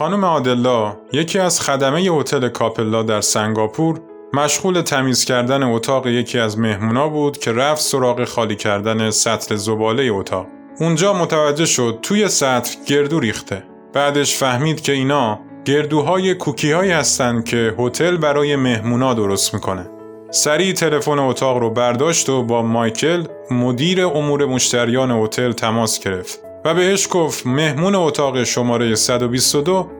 خانم 0.00 0.24
آدلا 0.24 0.96
یکی 1.12 1.38
از 1.38 1.60
خدمه 1.60 2.00
هتل 2.00 2.48
کاپلا 2.48 3.02
در 3.02 3.20
سنگاپور 3.20 4.00
مشغول 4.34 4.80
تمیز 4.80 5.24
کردن 5.24 5.62
اتاق 5.62 6.06
یکی 6.06 6.38
از 6.38 6.58
مهمونا 6.58 7.08
بود 7.08 7.38
که 7.38 7.52
رفت 7.52 7.82
سراغ 7.82 8.24
خالی 8.24 8.56
کردن 8.56 9.10
سطل 9.10 9.56
زباله 9.56 10.12
اتاق. 10.12 10.46
اونجا 10.78 11.12
متوجه 11.12 11.66
شد 11.66 11.98
توی 12.02 12.28
سطل 12.28 12.70
گردو 12.86 13.20
ریخته. 13.20 13.64
بعدش 13.92 14.36
فهمید 14.36 14.80
که 14.80 14.92
اینا 14.92 15.40
گردوهای 15.64 16.34
کوکی 16.34 16.72
هایی 16.72 16.90
هستن 16.90 17.42
که 17.42 17.74
هتل 17.78 18.16
برای 18.16 18.56
مهمونا 18.56 19.14
درست 19.14 19.54
می‌کنه. 19.54 19.90
سریع 20.30 20.72
تلفن 20.72 21.18
اتاق 21.18 21.58
رو 21.58 21.70
برداشت 21.70 22.28
و 22.28 22.42
با 22.42 22.62
مایکل 22.62 23.24
مدیر 23.50 24.06
امور 24.06 24.46
مشتریان 24.46 25.10
هتل 25.10 25.52
تماس 25.52 26.00
گرفت 26.00 26.49
و 26.64 26.74
بهش 26.74 27.08
گفت 27.10 27.46
مهمون 27.46 27.94
اتاق 27.94 28.44
شماره 28.44 28.94
122 28.94 29.90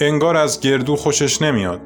انگار 0.00 0.36
از 0.36 0.60
گردو 0.60 0.96
خوشش 0.96 1.42
نمیاد 1.42 1.80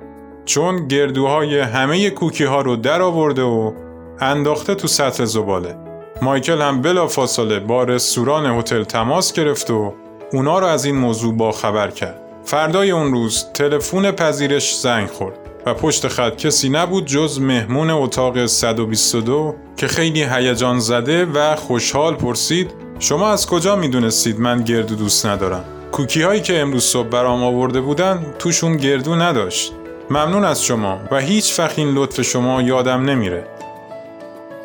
چون 0.45 0.89
گردوهای 0.89 1.61
همه 1.61 2.11
کوکی 2.11 2.45
ها 2.45 2.61
رو 2.61 2.77
در 2.77 3.03
آورده 3.03 3.43
و 3.43 3.73
انداخته 4.21 4.75
تو 4.75 4.89
سطح 4.89 5.25
زباله. 5.25 5.77
مایکل 6.23 6.61
هم 6.63 6.83
بلا 6.83 7.07
فاصله 7.07 7.61
با 7.61 7.85
رستوران 7.85 8.47
هتل 8.47 8.85
تماس 8.85 9.33
گرفت 9.33 9.71
و 9.71 9.95
اونا 10.33 10.59
رو 10.59 10.67
از 10.67 10.85
این 10.85 10.97
موضوع 10.97 11.35
با 11.35 11.53
خبر 11.53 11.91
کرد. 11.91 12.21
فردای 12.45 12.91
اون 12.91 13.13
روز 13.13 13.47
تلفن 13.55 14.11
پذیرش 14.11 14.77
زنگ 14.77 15.09
خورد 15.09 15.39
و 15.67 15.75
پشت 15.75 16.09
خط 16.09 16.37
کسی 16.37 16.69
نبود 16.69 17.07
جز 17.07 17.41
مهمون 17.41 17.91
اتاق 17.91 18.47
122 18.47 19.55
که 19.77 19.87
خیلی 19.87 20.23
هیجان 20.23 20.79
زده 20.79 21.25
و 21.25 21.57
خوشحال 21.57 22.15
پرسید 22.15 22.71
شما 23.03 23.31
از 23.33 23.47
کجا 23.47 23.77
می‌دونستید 23.77 24.41
من 24.41 24.63
گردو 24.63 24.95
دوست 24.95 25.27
ندارم؟ 25.27 25.65
کوکی 25.93 26.23
هایی 26.23 26.41
که 26.41 26.61
امروز 26.61 26.85
صبح 26.85 27.09
برام 27.09 27.45
آورده 27.45 27.81
بودن 27.81 28.27
توشون 28.39 28.77
گردو 28.77 29.15
نداشت. 29.15 29.73
ممنون 30.11 30.45
از 30.45 30.65
شما 30.65 31.01
و 31.11 31.21
هیچ 31.21 31.53
فخ 31.53 31.73
این 31.77 31.95
لطف 31.95 32.23
شما 32.23 32.63
یادم 32.63 33.05
نمیره. 33.11 33.47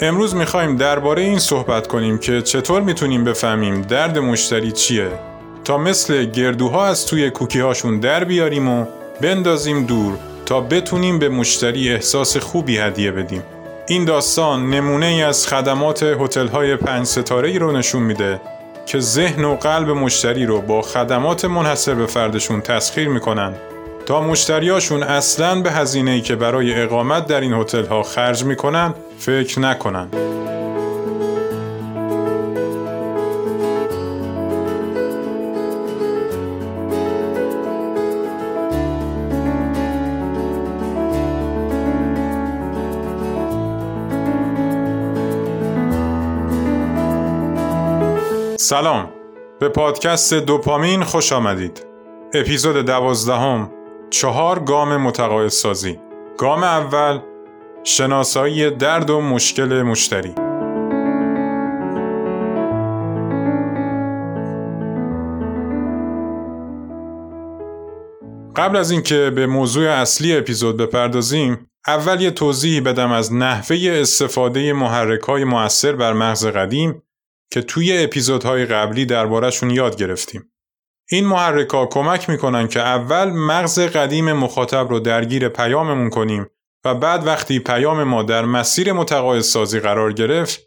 امروز 0.02 0.36
می‌خوایم 0.36 0.76
درباره 0.76 1.22
این 1.22 1.40
صحبت 1.40 1.88
کنیم 1.88 2.18
که 2.18 2.42
چطور 2.42 2.82
می‌تونیم 2.82 3.24
بفهمیم 3.24 3.82
درد 3.82 4.20
مشتری 4.20 4.72
چیه 4.72 5.10
تا 5.64 5.78
مثل 5.78 6.26
گردوها 6.26 6.86
از 6.86 7.06
توی 7.06 7.30
کوکی 7.30 7.60
هاشون 7.60 8.00
در 8.00 8.24
بیاریم 8.24 8.70
و 8.70 8.86
بندازیم 9.22 9.86
دور 9.86 10.14
تا 10.46 10.62
بتونیم 10.62 11.20
به 11.20 11.30
مشتری 11.30 11.90
احساس 11.90 12.38
خوبی 12.38 12.78
هدیه 12.78 13.12
بدیم. 13.12 13.44
این 13.90 14.06
داستان 14.06 14.70
نمونه 14.70 15.06
ای 15.06 15.24
از 15.24 15.48
خدمات 15.48 16.04
هتل 16.04 16.48
های 16.48 16.76
پنج 16.76 17.06
ستاره 17.06 17.50
ای 17.50 17.60
رو 17.60 17.72
نشون 17.72 18.04
میده 18.04 18.42
که 18.86 19.00
ذهن 19.00 19.46
و 19.46 19.56
قلب 19.56 19.90
مشتری 19.90 20.46
رو 20.46 20.62
با 20.62 20.82
خدمات 20.82 21.46
منحصر 21.46 21.96
به 21.96 22.06
فردشون 22.06 22.62
تسخیر 22.62 23.10
می‌کنن 23.10 23.54
تا 24.06 24.22
مشتریاشون 24.22 25.04
اصلا 25.04 25.62
به 25.62 25.72
هزینه 25.72 26.12
ای 26.12 26.22
که 26.22 26.36
برای 26.36 26.82
اقامت 26.82 27.28
در 27.28 27.42
این 27.42 27.54
هتل 27.54 27.86
ها 27.86 28.04
خرج 28.04 28.44
می‌کنن 28.44 28.94
فکر 29.20 29.60
نکنن. 29.60 30.08
سلام. 48.70 49.10
به 49.60 49.70
پادکست 49.70 50.34
دوپامین 50.34 51.04
خوش 51.04 51.34
آمدید. 51.34 51.86
اپیزود 52.34 52.86
دوازدهم 52.86 53.72
چهار 54.10 54.60
گام 54.60 54.98
متقاعد 54.98 55.48
سازی 55.48 56.00
گام 56.38 56.64
اول 56.64 57.20
شناسایی 57.84 58.72
درد 58.72 59.10
و 59.10 59.22
مشکل 59.22 59.82
مشتری. 59.82 60.33
قبل 68.55 68.78
از 68.78 68.92
اینکه 68.92 69.32
به 69.36 69.48
موضوع 69.48 69.89
اصلی 69.89 70.38
اپیزود 70.38 70.78
بپردازیم 70.78 71.70
اول 71.88 72.22
یه 72.22 72.32
توضیحی 72.32 72.82
بدم 72.82 73.11
از 73.11 73.34
نحوه 73.34 73.78
استفاده 73.92 74.73
محرک 74.73 75.22
های 75.22 75.44
مؤثر 75.44 75.92
بر 75.92 76.14
مغز 76.14 76.45
قدیم 76.45 77.04
که 77.52 77.62
توی 77.62 78.04
اپیزودهای 78.04 78.66
قبلی 78.66 79.06
دربارهشون 79.06 79.70
یاد 79.70 79.96
گرفتیم. 79.96 80.54
این 81.12 81.26
محرکا 81.26 81.86
کمک 81.86 82.30
می‌کنن 82.30 82.68
که 82.68 82.80
اول 82.80 83.30
مغز 83.30 83.80
قدیم 83.80 84.34
مخاطب 84.34 84.90
رو 84.90 85.00
درگیر 85.00 85.50
پیاممون 85.50 86.10
کنیم 86.10 86.46
و 86.86 86.96
بعد 86.96 87.28
وقتی 87.28 87.60
پیام 87.60 88.04
ما 88.04 88.24
در 88.24 88.46
مسیر 88.46 88.94
متقاعد 88.94 89.42
سازی 89.42 89.80
قرار 89.80 90.14
گرفت 90.14 90.60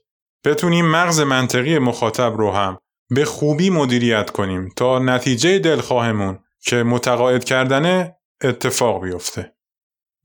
بتونیم 0.45 0.87
مغز 0.87 1.21
منطقی 1.21 1.79
مخاطب 1.79 2.35
رو 2.37 2.51
هم 2.51 2.79
به 3.11 3.25
خوبی 3.25 3.71
مدیریت 3.71 4.31
کنیم 4.31 4.69
تا 4.77 4.99
نتیجه 4.99 5.59
دلخواهمون 5.59 6.39
که 6.65 6.77
متقاعد 6.83 7.45
کردنه 7.45 8.17
اتفاق 8.43 9.03
بیفته. 9.03 9.55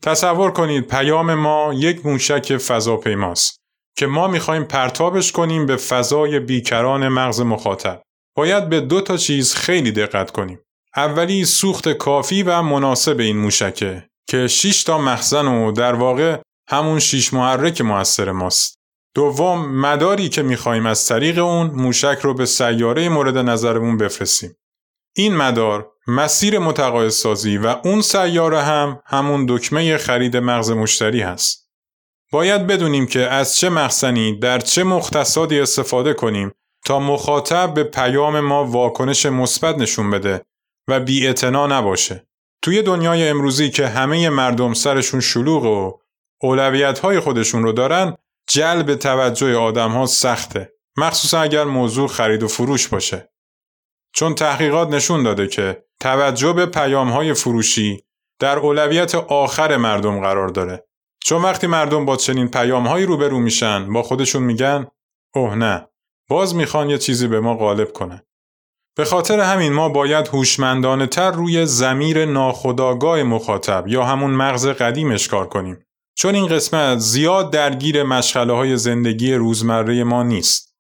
تصور 0.04 0.52
کنید 0.52 0.88
پیام 0.88 1.34
ما 1.34 1.74
یک 1.74 2.06
موشک 2.06 2.58
فضاپیماست 2.58 3.65
که 3.97 4.07
ما 4.07 4.28
می‌خوایم 4.28 4.63
پرتابش 4.63 5.31
کنیم 5.31 5.66
به 5.66 5.75
فضای 5.75 6.39
بیکران 6.39 7.07
مغز 7.07 7.41
مخاطب. 7.41 8.01
باید 8.38 8.69
به 8.69 8.81
دو 8.81 9.01
تا 9.01 9.17
چیز 9.17 9.56
خیلی 9.56 9.91
دقت 9.91 10.31
کنیم. 10.31 10.59
اولی 10.95 11.45
سوخت 11.45 11.89
کافی 11.89 12.44
و 12.44 12.61
مناسب 12.61 13.19
این 13.19 13.38
موشکه 13.38 14.09
که 14.29 14.47
6 14.47 14.83
تا 14.83 14.97
مخزن 14.97 15.47
و 15.47 15.72
در 15.72 15.95
واقع 15.95 16.38
همون 16.69 17.00
6 17.00 17.33
محرک 17.33 17.81
موثر 17.81 18.31
ماست. 18.31 18.75
دوم 19.16 19.79
مداری 19.79 20.29
که 20.29 20.41
می‌خوایم 20.41 20.85
از 20.85 21.07
طریق 21.07 21.39
اون 21.39 21.67
موشک 21.67 22.17
رو 22.22 22.33
به 22.33 22.45
سیاره 22.45 23.09
مورد 23.09 23.38
نظرمون 23.38 23.97
بفرستیم. 23.97 24.56
این 25.16 25.35
مدار 25.35 25.91
مسیر 26.07 26.59
متقاعد 26.59 27.09
سازی 27.09 27.57
و 27.57 27.75
اون 27.83 28.01
سیاره 28.01 28.62
هم 28.62 29.01
همون 29.06 29.45
دکمه 29.50 29.97
خرید 29.97 30.38
مغز 30.38 30.72
مشتری 30.72 31.22
هست. 31.22 31.65
باید 32.35 32.68
بدونیم 32.68 33.07
که 33.07 33.19
از 33.19 33.57
چه 33.57 33.69
مخزنی 33.69 34.40
در 34.40 34.59
چه 34.59 34.84
مختصاتی 34.84 35.59
استفاده 35.59 36.13
کنیم 36.13 36.51
تا 36.85 37.00
مخاطب 37.00 37.73
به 37.73 37.84
پیام 37.84 38.40
ما 38.40 38.66
واکنش 38.66 39.25
مثبت 39.25 39.78
نشون 39.78 40.09
بده 40.09 40.41
و 40.88 41.00
بی 41.00 41.34
نباشه. 41.44 42.28
توی 42.62 42.81
دنیای 42.81 43.29
امروزی 43.29 43.69
که 43.69 43.88
همه 43.88 44.29
مردم 44.29 44.74
سرشون 44.74 45.19
شلوغ 45.19 45.63
و 45.63 46.00
اولویت 46.41 47.00
های 47.00 47.19
خودشون 47.19 47.63
رو 47.63 47.72
دارن 47.72 48.18
جلب 48.50 48.95
توجه 48.95 49.56
آدم 49.56 49.91
ها 49.91 50.06
سخته. 50.06 50.74
مخصوصا 50.97 51.40
اگر 51.40 51.63
موضوع 51.63 52.07
خرید 52.07 52.44
و 52.44 52.47
فروش 52.47 52.88
باشه. 52.88 53.29
چون 54.16 54.35
تحقیقات 54.35 54.90
نشون 54.90 55.24
داده 55.24 55.47
که 55.47 55.84
توجه 56.00 56.53
به 56.53 56.66
پیام 56.66 57.09
های 57.09 57.34
فروشی 57.34 58.03
در 58.40 58.59
اولویت 58.59 59.16
آخر 59.16 59.78
مردم 59.78 60.22
قرار 60.22 60.47
داره. 60.47 60.85
چون 61.28 61.41
وقتی 61.41 61.68
مردم 61.68 62.06
با 62.06 62.16
چنین 62.16 62.47
پیامهایی 62.47 63.06
روبرو 63.06 63.40
میشن 63.40 63.94
با 63.94 64.03
خودشون 64.03 64.44
میگن 64.44 64.88
اوه 65.36 65.56
نه 65.56 65.88
باز 66.30 66.56
می‌خوان 66.56 66.90
یه 66.90 66.97
چیزی 66.97 67.28
به 67.28 67.40
ما 67.40 67.56
غالب 67.56 67.94
کنه. 67.94 68.25
به 68.97 69.06
خاطر 69.06 69.40
همین 69.40 69.74
ما 69.74 69.90
باید 69.90 70.28
هوشمندانه 70.28 71.08
تر 71.08 71.31
روی 71.31 71.66
زمیر 71.66 72.25
ناخودآگاه 72.25 73.24
مخاطب 73.24 73.88
یا 73.88 74.03
همون 74.03 74.31
مغز 74.31 74.68
قدیمش 74.68 75.28
کار 75.28 75.47
کنیم. 75.47 75.86
چون 76.18 76.36
این 76.36 76.47
قسمت 76.47 76.97
زیاد 76.97 77.52
درگیر 77.52 78.03
مشغله 78.03 78.53
های 78.53 78.78
زندگی 78.78 79.34
روزمره 79.34 80.03
ما 80.03 80.24
نیست. 80.24 80.75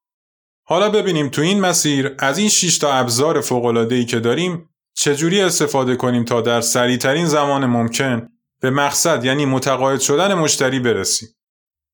حالا 0.67 0.89
ببینیم 0.89 1.29
تو 1.29 1.41
این 1.41 1.59
مسیر 1.59 2.15
از 2.19 2.37
این 2.37 2.49
6 2.49 2.77
تا 2.77 2.93
ابزار 2.93 3.41
فوق‌العاده‌ای 3.41 4.05
که 4.05 4.19
داریم 4.19 4.69
چجوری 4.97 5.41
استفاده 5.41 5.95
کنیم 5.95 6.23
تا 6.23 6.41
در 6.41 6.61
سریعترین 6.61 7.25
زمان 7.25 7.65
ممکن 7.65 8.29
به 8.61 8.69
مقصد 8.69 9.25
یعنی 9.25 9.45
متقاعد 9.45 9.99
شدن 9.99 10.33
مشتری 10.33 10.79
برسیم. 10.79 11.29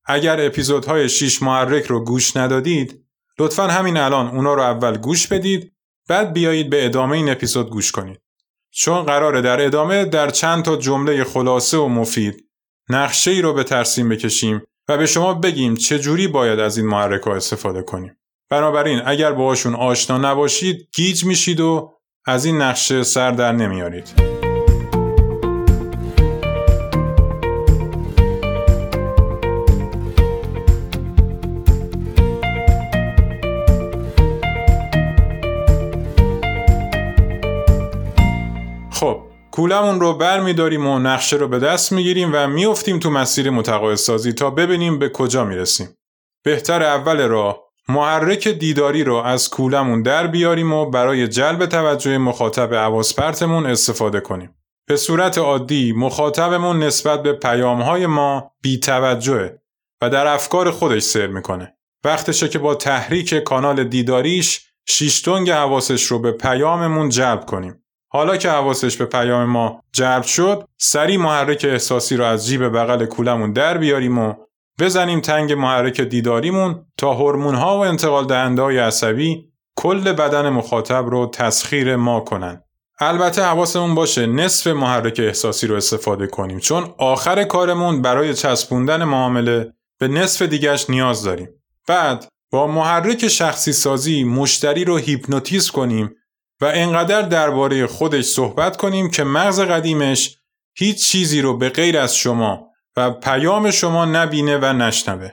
اگر 0.05 0.45
اپیزودهای 0.45 1.09
6 1.09 1.41
محرک 1.41 1.85
رو 1.85 2.03
گوش 2.03 2.37
ندادید 2.37 3.05
لطفا 3.39 3.67
همین 3.67 3.97
الان 3.97 4.27
اونا 4.27 4.53
رو 4.53 4.61
اول 4.61 4.97
گوش 4.97 5.27
بدید 5.27 5.73
بعد 6.09 6.33
بیایید 6.33 6.69
به 6.69 6.85
ادامه 6.85 7.17
این 7.17 7.29
اپیزود 7.29 7.69
گوش 7.69 7.91
کنید. 7.91 8.21
چون 8.71 9.03
قراره 9.03 9.41
در 9.41 9.61
ادامه 9.61 10.05
در 10.05 10.29
چند 10.29 10.63
تا 10.63 10.75
جمله 10.75 11.23
خلاصه 11.23 11.77
و 11.77 11.87
مفید 11.87 12.45
نقشه 12.89 13.31
ای 13.31 13.41
رو 13.41 13.53
به 13.53 13.63
ترسیم 13.63 14.09
بکشیم 14.09 14.61
و 14.87 14.97
به 14.97 15.05
شما 15.05 15.33
بگیم 15.33 15.75
چه 15.75 15.99
جوری 15.99 16.27
باید 16.27 16.59
از 16.59 16.77
این 16.77 16.87
محرک 16.87 17.21
ها 17.21 17.35
استفاده 17.35 17.81
کنیم. 17.81 18.17
بنابراین 18.49 19.01
اگر 19.05 19.31
باهاشون 19.31 19.75
آشنا 19.75 20.17
نباشید 20.17 20.87
گیج 20.95 21.25
میشید 21.25 21.59
و 21.59 21.93
از 22.25 22.45
این 22.45 22.61
نقشه 22.61 23.03
سر 23.03 23.31
در 23.31 23.51
نمیارید. 23.51 24.40
کولمون 39.51 39.99
رو 39.99 40.13
بر 40.13 40.39
میداریم 40.39 40.87
و 40.87 40.99
نقشه 40.99 41.35
رو 41.35 41.47
به 41.47 41.59
دست 41.59 41.91
می‌گیریم 41.91 42.29
و 42.33 42.47
میفتیم 42.47 42.99
تو 42.99 43.09
مسیر 43.09 43.49
متقاعد 43.49 43.97
تا 44.37 44.49
ببینیم 44.49 44.99
به 44.99 45.09
کجا 45.09 45.45
می‌رسیم. 45.45 45.97
بهتر 46.43 46.83
اول 46.83 47.27
راه 47.27 47.59
محرک 47.87 48.47
دیداری 48.47 49.03
رو 49.03 49.15
از 49.15 49.49
کولمون 49.49 50.01
در 50.01 50.27
بیاریم 50.27 50.73
و 50.73 50.85
برای 50.85 51.27
جلب 51.27 51.65
توجه 51.65 52.17
مخاطب 52.17 52.73
عواسپرتمون 52.73 53.65
استفاده 53.65 54.19
کنیم. 54.19 54.55
به 54.87 54.97
صورت 54.97 55.37
عادی 55.37 55.91
مخاطبمون 55.91 56.83
نسبت 56.83 57.23
به 57.23 57.33
پیامهای 57.33 58.05
ما 58.05 58.51
بی 58.61 58.79
توجهه 58.79 59.61
و 60.01 60.09
در 60.09 60.27
افکار 60.27 60.71
خودش 60.71 61.01
سر 61.01 61.27
می‌کنه. 61.27 61.73
وقتشه 62.03 62.49
که 62.49 62.59
با 62.59 62.75
تحریک 62.75 63.35
کانال 63.35 63.83
دیداریش 63.83 64.67
شیشتونگ 64.87 65.49
حواسش 65.49 66.03
رو 66.03 66.19
به 66.19 66.31
پیاممون 66.31 67.09
جلب 67.09 67.45
کنیم. 67.45 67.80
حالا 68.13 68.37
که 68.37 68.49
حواسش 68.49 68.97
به 68.97 69.05
پیام 69.05 69.45
ما 69.45 69.83
جلب 69.93 70.23
شد، 70.23 70.67
سری 70.77 71.17
محرک 71.17 71.65
احساسی 71.69 72.17
رو 72.17 72.25
از 72.25 72.47
جیب 72.47 72.63
بغل 72.67 73.05
کولمون 73.05 73.53
در 73.53 73.77
بیاریم 73.77 74.17
و 74.17 74.33
بزنیم 74.79 75.21
تنگ 75.21 75.53
محرک 75.53 76.01
دیداریمون 76.01 76.85
تا 76.97 77.13
ها 77.13 77.77
و 77.77 77.79
انتقال 77.79 78.27
دهنده 78.27 78.61
های 78.61 78.77
عصبی 78.77 79.45
کل 79.75 80.13
بدن 80.13 80.49
مخاطب 80.49 81.05
رو 81.05 81.31
تسخیر 81.33 81.95
ما 81.95 82.19
کنن. 82.19 82.63
البته 82.99 83.43
حواسمون 83.43 83.95
باشه 83.95 84.25
نصف 84.25 84.67
محرک 84.67 85.19
احساسی 85.23 85.67
رو 85.67 85.75
استفاده 85.75 86.27
کنیم 86.27 86.59
چون 86.59 86.93
آخر 86.97 87.43
کارمون 87.43 88.01
برای 88.01 88.33
چسبوندن 88.33 89.03
معامله 89.03 89.73
به 89.99 90.07
نصف 90.07 90.41
دیگش 90.41 90.89
نیاز 90.89 91.23
داریم. 91.23 91.49
بعد 91.87 92.27
با 92.51 92.67
محرک 92.67 93.27
شخصی 93.27 93.73
سازی 93.73 94.23
مشتری 94.23 94.85
رو 94.85 94.97
هیپنوتیزم 94.97 95.71
کنیم 95.73 96.15
و 96.61 96.71
انقدر 96.73 97.21
درباره 97.21 97.87
خودش 97.87 98.25
صحبت 98.25 98.77
کنیم 98.77 99.09
که 99.09 99.23
مغز 99.23 99.59
قدیمش 99.59 100.37
هیچ 100.77 101.07
چیزی 101.07 101.41
رو 101.41 101.57
به 101.57 101.69
غیر 101.69 101.97
از 101.97 102.15
شما 102.15 102.67
و 102.97 103.11
پیام 103.11 103.71
شما 103.71 104.05
نبینه 104.05 104.57
و 104.57 104.65
نشنوه. 104.73 105.29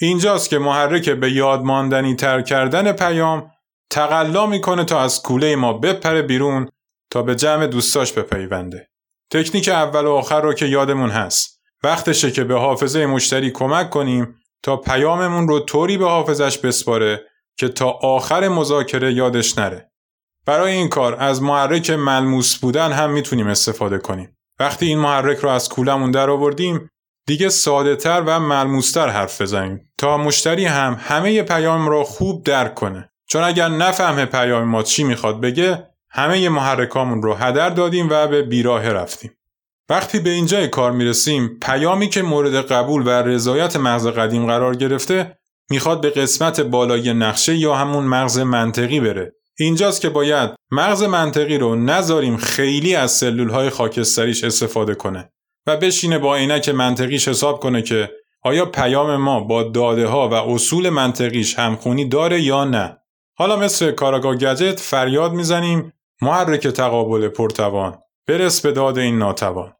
اینجاست 0.00 0.50
که 0.50 0.58
محرک 0.58 1.10
به 1.10 1.32
یاد 1.32 1.62
ماندنی 1.62 2.14
تر 2.14 2.42
کردن 2.42 2.92
پیام 2.92 3.50
تقلا 3.90 4.46
می‌کنه 4.46 4.84
تا 4.84 5.00
از 5.00 5.22
کوله 5.22 5.56
ما 5.56 5.72
بپره 5.72 6.22
بیرون 6.22 6.68
تا 7.10 7.22
به 7.22 7.34
جمع 7.34 7.66
دوستاش 7.66 8.12
بپیونده. 8.12 8.88
تکنیک 9.32 9.68
اول 9.68 10.04
و 10.04 10.10
آخر 10.10 10.40
رو 10.40 10.52
که 10.52 10.66
یادمون 10.66 11.10
هست. 11.10 11.60
وقتشه 11.82 12.30
که 12.30 12.44
به 12.44 12.58
حافظه 12.58 13.06
مشتری 13.06 13.50
کمک 13.50 13.90
کنیم 13.90 14.34
تا 14.62 14.76
پیاممون 14.76 15.48
رو 15.48 15.60
طوری 15.60 15.98
به 15.98 16.08
حافظش 16.08 16.58
بسپاره 16.58 17.22
که 17.58 17.68
تا 17.68 17.90
آخر 17.90 18.48
مذاکره 18.48 19.12
یادش 19.12 19.58
نره. 19.58 19.89
برای 20.46 20.72
این 20.72 20.88
کار 20.88 21.16
از 21.18 21.42
محرک 21.42 21.90
ملموس 21.90 22.56
بودن 22.56 22.92
هم 22.92 23.10
می‌تونیم 23.10 23.46
استفاده 23.46 23.98
کنیم. 23.98 24.36
وقتی 24.60 24.86
این 24.86 24.98
محرک 24.98 25.38
رو 25.38 25.48
از 25.48 25.68
کولمون 25.68 26.10
در 26.10 26.30
آوردیم 26.30 26.90
دیگه 27.26 27.48
ساده 27.48 27.96
تر 27.96 28.22
و 28.26 28.40
ملموستر 28.40 29.08
حرف 29.08 29.40
بزنیم. 29.40 29.92
تا 29.98 30.16
مشتری 30.16 30.64
هم 30.64 31.00
همه 31.00 31.42
پیام 31.42 31.88
رو 31.88 32.04
خوب 32.04 32.44
درک 32.44 32.74
کنه. 32.74 33.10
چون 33.28 33.42
اگر 33.42 33.68
نفهمه 33.68 34.24
پیام 34.24 34.64
ما 34.64 34.82
چی 34.82 35.04
می‌خواد 35.04 35.40
بگه 35.40 35.86
همه 36.10 36.48
محرکامون 36.48 37.22
رو 37.22 37.34
هدر 37.34 37.70
دادیم 37.70 38.08
و 38.10 38.26
به 38.26 38.42
بیراه 38.42 38.88
رفتیم. 38.88 39.30
وقتی 39.88 40.18
به 40.18 40.30
اینجای 40.30 40.68
کار 40.68 40.92
می‌رسیم 40.92 41.58
پیامی 41.62 42.08
که 42.08 42.22
مورد 42.22 42.54
قبول 42.54 43.02
و 43.06 43.10
رضایت 43.10 43.76
مغز 43.76 44.06
قدیم 44.06 44.46
قرار 44.46 44.76
گرفته 44.76 45.38
می‌خواد 45.70 46.00
به 46.00 46.10
قسمت 46.10 46.60
بالای 46.60 47.12
نقشه 47.12 47.56
یا 47.56 47.74
همون 47.74 48.04
مغز 48.04 48.38
منطقی 48.38 49.00
بره. 49.00 49.32
اینجاست 49.64 50.00
که 50.00 50.08
باید 50.08 50.50
مغز 50.70 51.02
منطقی 51.02 51.58
رو 51.58 51.76
نذاریم 51.76 52.36
خیلی 52.36 52.94
از 52.94 53.12
سلول 53.12 53.48
های 53.50 53.70
خاکستریش 53.70 54.44
استفاده 54.44 54.94
کنه 54.94 55.32
و 55.66 55.76
بشینه 55.76 56.18
با 56.18 56.36
عینک 56.36 56.68
منطقیش 56.68 57.28
حساب 57.28 57.60
کنه 57.60 57.82
که 57.82 58.10
آیا 58.42 58.66
پیام 58.66 59.16
ما 59.16 59.40
با 59.40 59.62
داده 59.62 60.06
ها 60.06 60.28
و 60.28 60.34
اصول 60.34 60.88
منطقیش 60.88 61.58
همخونی 61.58 62.08
داره 62.08 62.40
یا 62.40 62.64
نه. 62.64 62.96
حالا 63.38 63.56
مثل 63.56 63.90
کاراگاه 63.90 64.36
گجت 64.36 64.80
فریاد 64.80 65.32
می‌زنیم 65.32 65.92
محرک 66.22 66.68
تقابل 66.68 67.28
پرتوان 67.28 67.98
برس 68.26 68.60
به 68.60 68.72
داد 68.72 68.98
این 68.98 69.18
ناتوان. 69.18 69.72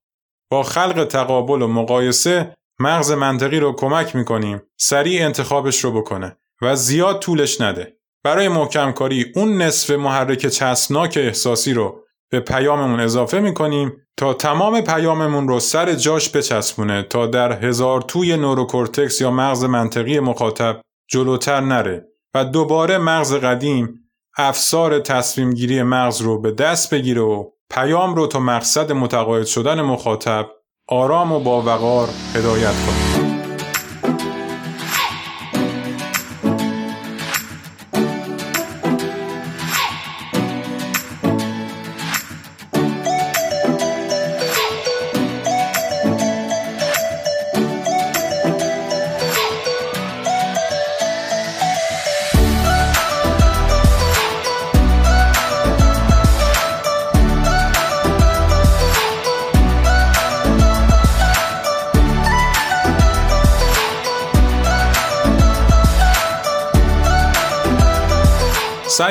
با 0.50 0.62
خلق 0.62 1.04
تقابل 1.04 1.62
و 1.62 1.66
مقایسه 1.66 2.56
مغز 2.78 3.12
منطقی 3.12 3.60
رو 3.60 3.72
کمک 3.72 4.16
می‌کنیم 4.16 4.62
سریع 4.76 5.24
انتخابش 5.24 5.84
رو 5.84 5.92
بکنه 5.92 6.36
و 6.62 6.76
زیاد 6.76 7.18
طولش 7.18 7.60
نده. 7.60 7.99
برای 8.24 8.48
محکم 8.48 8.92
کاری 8.92 9.32
اون 9.34 9.62
نصف 9.62 9.90
محرک 9.90 10.46
چسبناک 10.46 11.18
احساسی 11.20 11.72
رو 11.74 12.04
به 12.30 12.40
پیاممون 12.40 13.00
اضافه 13.00 13.40
می‌کنیم 13.40 13.92
تا 14.16 14.34
تمام 14.34 14.80
پیاممون 14.80 15.48
رو 15.48 15.60
سر 15.60 15.94
جاش 15.94 16.36
بچسبونه 16.36 17.02
تا 17.02 17.26
در 17.26 17.52
هزار 17.52 18.02
توی 18.02 18.36
نوروکورتکس 18.36 19.20
یا 19.20 19.30
مغز 19.30 19.64
منطقی 19.64 20.20
مخاطب 20.20 20.80
جلوتر 21.10 21.60
نره 21.60 22.06
و 22.34 22.44
دوباره 22.44 22.98
مغز 22.98 23.34
قدیم 23.34 24.10
افسار 24.36 25.00
تصمیم 25.00 25.54
گیری 25.54 25.82
مغز 25.82 26.20
رو 26.20 26.40
به 26.40 26.52
دست 26.52 26.94
بگیره 26.94 27.20
و 27.20 27.50
پیام 27.70 28.14
رو 28.14 28.26
تا 28.26 28.40
مقصد 28.40 28.92
متقاعد 28.92 29.46
شدن 29.46 29.80
مخاطب 29.82 30.46
آرام 30.88 31.32
و 31.32 31.40
با 31.40 31.62
وقار 31.62 32.08
هدایت 32.34 32.74
کنه. 32.86 33.09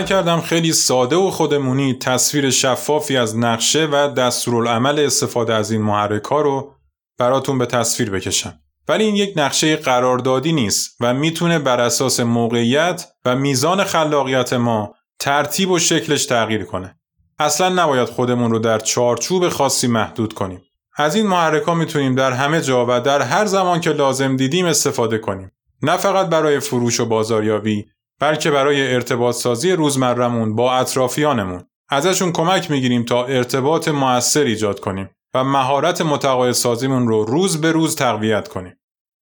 کردم 0.10 0.42
خیلی 0.42 0.74
ساده 0.74 1.16
و 1.16 1.32
خودمونی 1.32 1.94
تصویر 1.94 2.50
شفافی 2.50 3.18
از 3.18 3.38
نقشه 3.38 3.86
و 3.86 4.14
دستورالعمل 4.18 5.00
استفاده 5.00 5.54
از 5.54 5.72
این 5.72 5.82
محرک 5.82 6.24
ها 6.24 6.42
رو 6.42 6.74
براتون 7.18 7.58
به 7.58 7.66
تصویر 7.66 8.10
بکشم. 8.10 8.60
ولی 8.88 9.04
این 9.04 9.16
یک 9.16 9.34
نقشه 9.36 9.76
قراردادی 9.76 10.52
نیست 10.52 10.98
و 11.00 11.14
می‌تونه 11.14 11.60
بر 11.60 11.80
اساس 11.80 12.20
موقعیت 12.20 13.08
و 13.26 13.36
میزان 13.36 13.84
خلاقیت 13.84 14.54
ما 14.54 14.96
ترتیب 15.20 15.72
و 15.72 15.80
شکلش 15.80 16.26
تغییر 16.26 16.64
کنه. 16.64 17.00
اصلا 17.40 17.70
نباید 17.70 18.08
خودمون 18.08 18.52
رو 18.52 18.60
در 18.60 18.80
چارچوب 18.80 19.50
خاصی 19.50 19.88
محدود 19.88 20.34
کنیم. 20.34 20.62
از 20.98 21.16
این 21.16 21.28
محرک 21.28 21.64
ها 21.64 21.74
می‌تونیم 21.74 22.16
در 22.16 22.32
همه 22.32 22.62
جا 22.62 22.86
و 22.90 23.02
در 23.02 23.22
هر 23.22 23.46
زمان 23.46 23.82
که 23.82 23.90
لازم 23.90 24.36
دیدیم 24.36 24.66
استفاده 24.66 25.18
کنیم. 25.18 25.52
نه 25.82 25.98
فقط 25.98 26.28
برای 26.28 26.60
فروش 26.60 27.00
و 27.00 27.06
بازاریابی 27.06 27.86
بلکه 28.20 28.52
برای 28.52 28.94
ارتباط 28.94 29.36
سازی 29.36 29.72
روزمرمون 29.72 30.56
با 30.56 30.74
اطرافیانمون. 30.74 31.64
ازشون 31.90 32.32
کمک 32.32 32.72
می‌گیریم 32.72 33.04
تا 33.04 33.26
ارتباط 33.26 33.88
موثر 33.88 34.44
ایجاد 34.44 34.80
کنیم 34.80 35.10
و 35.34 35.44
مهارت 35.44 36.02
متقاعد 36.02 36.52
سازیمون 36.52 37.08
رو 37.08 37.24
روز 37.26 37.62
به 37.62 37.72
روز 37.72 37.96
تقویت 37.96 38.48
کنیم. 38.48 38.76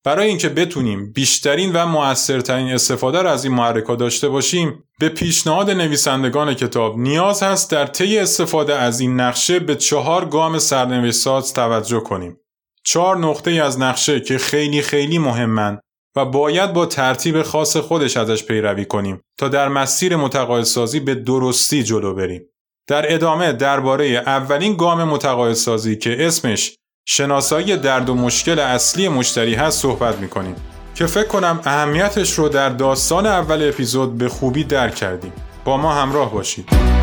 برای 0.03 0.27
اینکه 0.27 0.49
بتونیم 0.49 1.11
بیشترین 1.11 1.71
و 1.73 1.85
موثرترین 1.85 2.67
استفاده 2.67 3.21
را 3.21 3.31
از 3.31 3.45
این 3.45 3.53
محرکا 3.53 3.95
داشته 3.95 4.29
باشیم 4.29 4.83
به 4.99 5.09
پیشنهاد 5.09 5.71
نویسندگان 5.71 6.53
کتاب 6.53 6.97
نیاز 6.97 7.43
هست 7.43 7.71
در 7.71 7.85
طی 7.85 8.19
استفاده 8.19 8.75
از 8.75 8.99
این 8.99 9.19
نقشه 9.19 9.59
به 9.59 9.75
چهار 9.75 10.25
گام 10.25 10.59
سرنوشت 10.59 11.53
توجه 11.53 11.99
کنیم. 11.99 12.37
چهار 12.83 13.17
نقطه 13.17 13.51
از 13.51 13.79
نقشه 13.79 14.19
که 14.19 14.37
خیلی 14.37 14.81
خیلی 14.81 15.17
مهمن. 15.17 15.79
و 16.17 16.25
باید 16.25 16.73
با 16.73 16.85
ترتیب 16.85 17.41
خاص 17.41 17.77
خودش 17.77 18.17
ازش 18.17 18.43
پیروی 18.43 18.85
کنیم 18.85 19.21
تا 19.39 19.47
در 19.47 19.67
مسیر 19.67 20.15
متقاعدسازی 20.15 20.99
به 20.99 21.15
درستی 21.15 21.83
جلو 21.83 22.13
بریم. 22.13 22.41
در 22.87 23.13
ادامه 23.13 23.53
درباره 23.53 24.05
اولین 24.05 24.77
گام 24.77 25.03
متقاعدسازی 25.03 25.95
که 25.95 26.27
اسمش 26.27 26.75
شناسایی 27.07 27.77
درد 27.77 28.09
و 28.09 28.15
مشکل 28.15 28.59
اصلی 28.59 29.07
مشتری 29.07 29.55
هست 29.55 29.81
صحبت 29.81 30.19
می‌کنیم 30.19 30.55
که 30.95 31.05
فکر 31.05 31.27
کنم 31.27 31.59
اهمیتش 31.63 32.33
رو 32.33 32.49
در 32.49 32.69
داستان 32.69 33.25
اول 33.25 33.69
اپیزود 33.69 34.17
به 34.17 34.29
خوبی 34.29 34.63
درک 34.63 34.95
کردیم. 34.95 35.33
با 35.65 35.77
ما 35.77 35.93
همراه 35.93 36.33
باشید. 36.33 36.96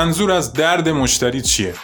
منظور 0.00 0.32
از 0.32 0.52
درد 0.52 0.88
مشتری 0.88 1.42
چیه؟ 1.42 1.74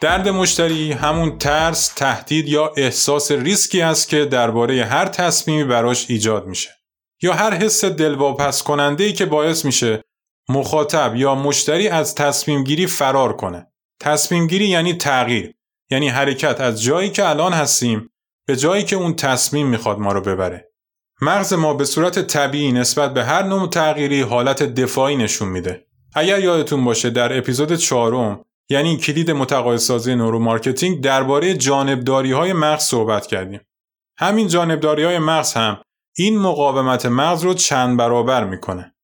درد 0.00 0.28
مشتری 0.28 0.92
همون 0.92 1.38
ترس، 1.38 1.88
تهدید 1.88 2.48
یا 2.48 2.72
احساس 2.76 3.30
ریسکی 3.30 3.82
است 3.82 4.08
که 4.08 4.24
درباره 4.24 4.84
هر 4.84 5.06
تصمیمی 5.06 5.64
براش 5.64 6.10
ایجاد 6.10 6.46
میشه. 6.46 6.70
یا 7.22 7.32
هر 7.32 7.54
حس 7.54 7.84
دلواپس 7.84 8.62
کننده 8.62 9.04
ای 9.04 9.12
که 9.12 9.26
باعث 9.26 9.64
میشه 9.64 10.02
مخاطب 10.48 11.16
یا 11.16 11.34
مشتری 11.34 11.88
از 11.88 12.14
تصمیم 12.14 12.64
گیری 12.64 12.86
فرار 12.86 13.36
کنه. 13.36 13.66
تصمیم 14.00 14.46
گیری 14.46 14.68
یعنی 14.68 14.94
تغییر، 14.94 15.54
یعنی 15.90 16.08
حرکت 16.08 16.60
از 16.60 16.82
جایی 16.82 17.10
که 17.10 17.28
الان 17.28 17.52
هستیم 17.52 18.10
به 18.46 18.56
جایی 18.56 18.84
که 18.84 18.96
اون 18.96 19.14
تصمیم 19.14 19.66
می‌خواد 19.66 19.98
ما 19.98 20.12
رو 20.12 20.20
ببره. 20.20 20.68
مغز 21.22 21.52
ما 21.52 21.74
به 21.74 21.84
صورت 21.84 22.26
طبیعی 22.26 22.72
نسبت 22.72 23.14
به 23.14 23.24
هر 23.24 23.42
نوع 23.42 23.68
تغییری 23.68 24.20
حالت 24.20 24.62
دفاعی 24.62 25.16
نشون 25.16 25.48
میده. 25.48 25.86
اگر 26.14 26.40
یادتون 26.40 26.84
باشه 26.84 27.10
در 27.10 27.38
اپیزود 27.38 27.74
چهارم 27.74 28.44
یعنی 28.70 28.96
کلید 28.96 29.30
متقاعدسازی 29.30 30.14
neuromarketing 30.14 31.00
درباره 31.00 31.54
جانبداری 31.54 32.32
های 32.32 32.52
مغز 32.52 32.82
صحبت 32.82 33.26
کردیم. 33.26 33.60
همین 34.18 34.48
جانبداری 34.48 35.04
های 35.04 35.18
مغز 35.18 35.52
هم 35.52 35.78
این 36.16 36.38
مقاومت 36.38 37.06
مغز 37.06 37.44
رو 37.44 37.54
چند 37.54 37.96
برابر 37.96 38.44
می‌کنه. 38.44 38.94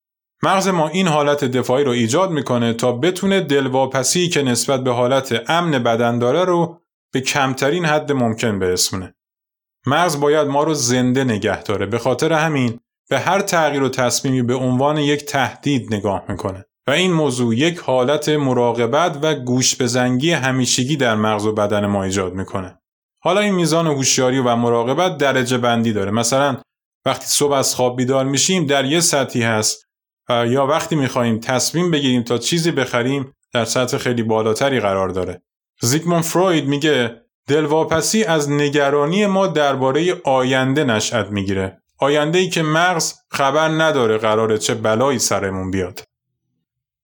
مغز 0.43 0.69
ما 0.69 0.88
این 0.88 1.09
حالت 1.09 1.45
دفاعی 1.45 1.85
رو 1.85 1.90
ایجاد 1.90 2.31
می‌کنه 2.31 2.73
تا 2.73 2.93
بتونه 2.93 3.40
دلواپسی 3.40 4.29
که 4.29 4.43
نسبت 4.43 4.85
به 4.85 4.93
حالت 4.93 5.50
امن 5.50 5.83
بدن 5.83 6.19
داره 6.19 6.45
رو 6.45 6.81
به 7.12 7.21
کمترین 7.21 7.85
حد 7.85 8.12
ممکن 8.12 8.59
برسونه. 8.59 9.14
مغز 9.87 10.21
باید 10.21 10.49
ما 10.49 10.62
رو 10.62 10.75
زنده 10.75 11.25
نگه 11.25 11.62
داره 11.62 11.87
به 11.87 11.99
خاطر 11.99 12.33
همین 12.33 12.81
به 13.11 13.19
هر 13.19 13.40
تغییر 13.40 13.83
و 13.83 13.88
تصمیمی 13.88 14.43
به 14.43 14.55
عنوان 14.55 14.99
یک 14.99 15.25
تهدید 15.25 15.95
نگاه 15.95 16.25
می‌کنه. 16.29 16.64
و 16.87 16.91
این 16.91 17.13
موضوع 17.13 17.55
یک 17.55 17.79
حالت 17.79 18.29
مراقبت 18.29 19.19
و 19.23 19.35
گوش 19.35 19.83
بزنگی 19.83 20.33
همیشگی 20.33 20.97
در 20.97 21.15
مغز 21.15 21.47
و 21.47 21.53
بدن 21.53 21.87
ما 21.87 22.05
ایجاد 22.05 22.35
می‌کنه. 22.35 22.79
حالا 23.23 23.41
این 23.41 23.55
میزان 23.55 23.87
هوشیاری 23.87 24.39
و 24.39 24.57
مراقبت 24.57 25.17
درجه 25.17 25.59
بندی 25.59 25.93
داره. 25.93 26.11
مثلا 26.11 26.57
وقتی 27.07 27.27
صبح 27.27 27.53
از 27.53 27.75
خواب 27.75 27.97
بیدار 27.97 28.25
میشیم 28.25 28.67
در 28.67 28.85
یه 28.85 29.01
سطحی 29.01 29.43
هست 29.43 29.87
یا 30.29 30.67
وقتی 30.67 30.97
می‌خواهیم 30.97 31.39
تصمیم 31.39 31.91
بگیریم 31.91 32.23
تا 32.23 32.39
چیزی 32.39 32.71
بخریم 32.71 33.33
در 33.53 33.65
سطح 33.65 33.99
خیلی 33.99 34.23
بالاتری 34.23 34.81
قرار 34.81 35.09
داره. 35.09 35.43
زیگموند 35.81 36.23
فروید 36.23 36.67
میگه 36.67 37.17
دلواپسی 37.49 38.25
از 38.25 38.51
نگرانی 38.51 39.27
ما 39.27 39.47
درباره 39.47 40.21
آینده 40.25 40.85
نشأت 40.85 41.31
می‌گیره. 41.31 41.83
آینده 41.99 42.39
ای 42.39 42.49
که 42.49 42.63
مغز 42.63 43.15
خبر 43.31 43.69
نداره 43.69 44.19
قراره 44.19 44.59
چه 44.59 44.75
بلایی 44.75 45.19
سرمون 45.19 45.71
بیاد. 45.71 46.03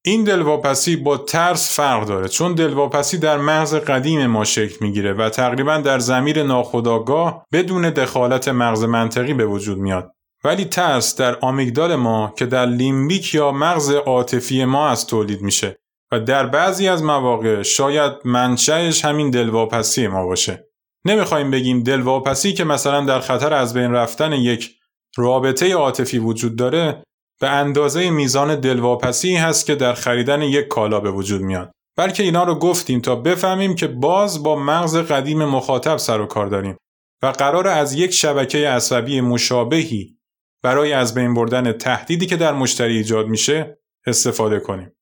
این 0.09 0.25
دلواپسی 0.25 0.97
با 0.97 1.17
ترس 1.17 1.77
فرق 1.77 2.07
داره 2.07 2.29
چون 2.29 2.55
دلواپسی 2.55 3.19
در 3.19 3.39
مغز 3.39 3.75
قدیم 3.75 4.27
ما 4.27 4.45
شکل 4.45 4.77
می‌گیره 4.81 5.13
و 5.13 5.29
تقریبا 5.29 5.77
در 5.77 5.99
زمیر 5.99 6.43
ناخودآگاه 6.43 7.47
بدون 7.53 7.91
دخالت 7.91 8.49
مغز 8.49 8.85
منطقی 8.85 9.35
به 9.35 9.47
وجود 9.47 9.79
میاد. 9.79 10.13
ولی 10.45 10.65
ترس 10.65 11.17
در 11.17 11.39
آمیگدال 11.41 11.97
ما 11.97 12.35
که 12.39 12.47
در 12.47 12.67
لیمبیک 12.67 13.35
یا 13.35 13.53
مغز 13.53 13.91
عاطفی 13.91 14.65
ما 14.65 14.89
از 14.89 15.07
تولید 15.07 15.43
میشه 15.43 15.77
و 16.13 16.21
در 16.21 16.47
بعضی 16.47 16.89
از 16.89 17.03
مواقع 17.03 17.63
شاید 17.63 18.13
منشأش 18.25 19.05
همین 19.05 19.31
دلواپسی 19.31 20.07
ما 20.07 20.27
باشه. 20.27 20.69
نمی‌خوایم 21.05 21.51
بگیم 21.51 21.83
دلواپسی 21.83 22.53
که 22.53 22.65
مثلا 22.65 23.05
در 23.05 23.21
خطر 23.21 23.55
از 23.55 23.75
بین 23.75 23.93
رفتن 23.93 24.33
یک 24.33 24.71
رابطه 25.17 25.75
عاطفی 25.75 26.19
وجود 26.19 26.57
داره 26.57 27.03
به 27.41 27.49
اندازه 27.49 28.11
میزان 28.11 28.61
دلواپسی 28.61 29.37
هست 29.37 29.67
که 29.67 29.75
در 29.75 29.93
خریدن 29.93 30.43
یک 30.43 30.69
کالا 30.69 31.01
به 31.01 31.11
وجود 31.11 31.41
میاد. 31.41 31.73
بلکه 31.97 32.23
اینا 32.23 32.45
رو 32.45 32.55
گفتیم 32.55 33.01
تا 33.01 33.17
بفهمیم 33.17 33.75
که 33.75 33.87
باز 33.87 34.43
با 34.43 34.57
مغز 34.57 34.97
قدیم 34.97 35.45
مخاطب 35.45 35.97
سر 35.97 36.21
و 36.21 36.27
کار 36.27 36.47
داریم 36.47 36.77
و 37.23 37.27
قرار 37.27 37.69
از 37.69 37.95
یک 37.95 38.11
شبکه 38.11 38.69
عصبی 38.69 39.21
مشابهی 39.21 40.17
برای 40.63 40.93
از 40.93 41.15
بین 41.15 41.35
بردن 41.35 41.73
تهدیدی 41.73 42.27
که 42.27 42.37
در 42.37 42.53
مشتری 42.53 42.97
ایجاد 42.97 43.27
میشه 43.27 43.79
استفاده 44.07 44.61
کنیم. 44.61 44.93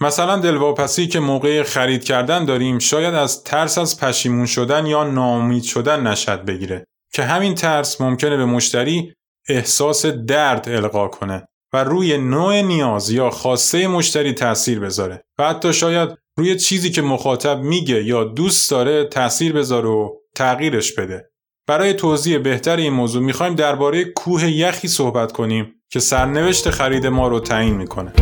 مثلا 0.00 0.36
دلواپسی 0.36 1.06
که 1.06 1.20
موقع 1.20 1.62
خرید 1.62 2.04
کردن 2.04 2.44
داریم 2.44 2.78
شاید 2.78 3.14
از 3.14 3.44
ترس 3.44 3.78
از 3.78 4.00
پشیمون 4.00 4.46
شدن 4.46 4.86
یا 4.86 5.04
ناامید 5.04 5.62
شدن 5.62 6.06
نشد 6.06 6.44
بگیره 6.44 6.84
که 7.12 7.22
همین 7.22 7.54
ترس 7.54 8.00
ممکنه 8.00 8.36
به 8.36 8.44
مشتری 8.44 9.14
احساس 9.48 10.06
درد 10.06 10.68
القا 10.68 11.08
کنه 11.08 11.48
و 11.72 11.84
روی 11.84 12.18
نوع 12.18 12.62
نیاز 12.62 13.10
یا 13.10 13.30
خواسته 13.30 13.88
مشتری 13.88 14.32
تاثیر 14.32 14.80
بذاره 14.80 15.24
و 15.38 15.48
حتی 15.48 15.72
شاید 15.72 16.08
روی 16.38 16.56
چیزی 16.56 16.90
که 16.90 17.02
مخاطب 17.02 17.60
میگه 17.60 18.04
یا 18.04 18.24
دوست 18.24 18.70
داره 18.70 19.04
تاثیر 19.04 19.52
بذاره 19.52 19.88
و 19.88 20.08
تغییرش 20.36 20.92
بده. 20.92 21.30
برای 21.68 21.94
توضیح 21.94 22.38
بهتر 22.38 22.76
این 22.76 22.92
موضوع 22.92 23.22
می‌خوایم 23.22 23.54
درباره 23.54 24.04
کوه 24.04 24.50
یخی 24.50 24.88
صحبت 24.88 25.32
کنیم 25.32 25.74
که 25.90 26.00
سرنوشت 26.00 26.70
خرید 26.70 27.06
ما 27.06 27.28
رو 27.28 27.40
تعیین 27.40 27.74
می‌کنه. 27.74 28.12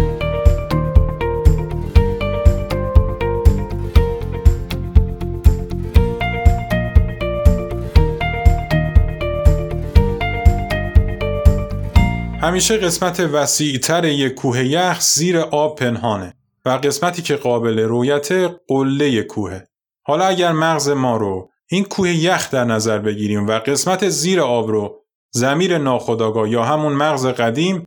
همیشه 12.46 12.76
قسمت 12.76 13.20
وسیعتر 13.20 14.04
یک 14.04 14.34
کوه 14.34 14.64
یخ 14.64 15.00
زیر 15.00 15.38
آب 15.38 15.78
پنهانه 15.78 16.34
و 16.64 16.68
قسمتی 16.70 17.22
که 17.22 17.36
قابل 17.36 17.78
رویت 17.78 18.32
قله 18.68 19.22
کوه. 19.22 19.60
حالا 20.02 20.24
اگر 20.26 20.52
مغز 20.52 20.88
ما 20.88 21.16
رو 21.16 21.50
این 21.70 21.84
کوه 21.84 22.10
یخ 22.10 22.50
در 22.50 22.64
نظر 22.64 22.98
بگیریم 22.98 23.46
و 23.46 23.52
قسمت 23.52 24.08
زیر 24.08 24.40
آب 24.40 24.70
رو 24.70 25.04
زمیر 25.30 25.78
ناخداگاه 25.78 26.50
یا 26.50 26.64
همون 26.64 26.92
مغز 26.92 27.26
قدیم 27.26 27.86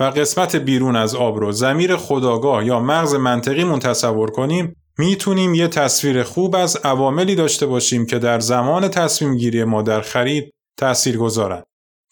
و 0.00 0.04
قسمت 0.04 0.56
بیرون 0.56 0.96
از 0.96 1.14
آب 1.14 1.38
رو 1.38 1.52
زمیر 1.52 1.96
خداگاه 1.96 2.66
یا 2.66 2.80
مغز 2.80 3.14
منطقی 3.14 3.78
تصور 3.78 4.30
کنیم 4.30 4.76
می‌تونیم 4.98 5.54
یه 5.54 5.68
تصویر 5.68 6.22
خوب 6.22 6.56
از 6.56 6.76
عواملی 6.76 7.34
داشته 7.34 7.66
باشیم 7.66 8.06
که 8.06 8.18
در 8.18 8.40
زمان 8.40 8.88
تصمیم 8.88 9.36
گیری 9.36 9.64
ما 9.64 9.82
در 9.82 10.00
خرید 10.00 10.54
تأثیر 10.78 11.16
گذارن. 11.16 11.62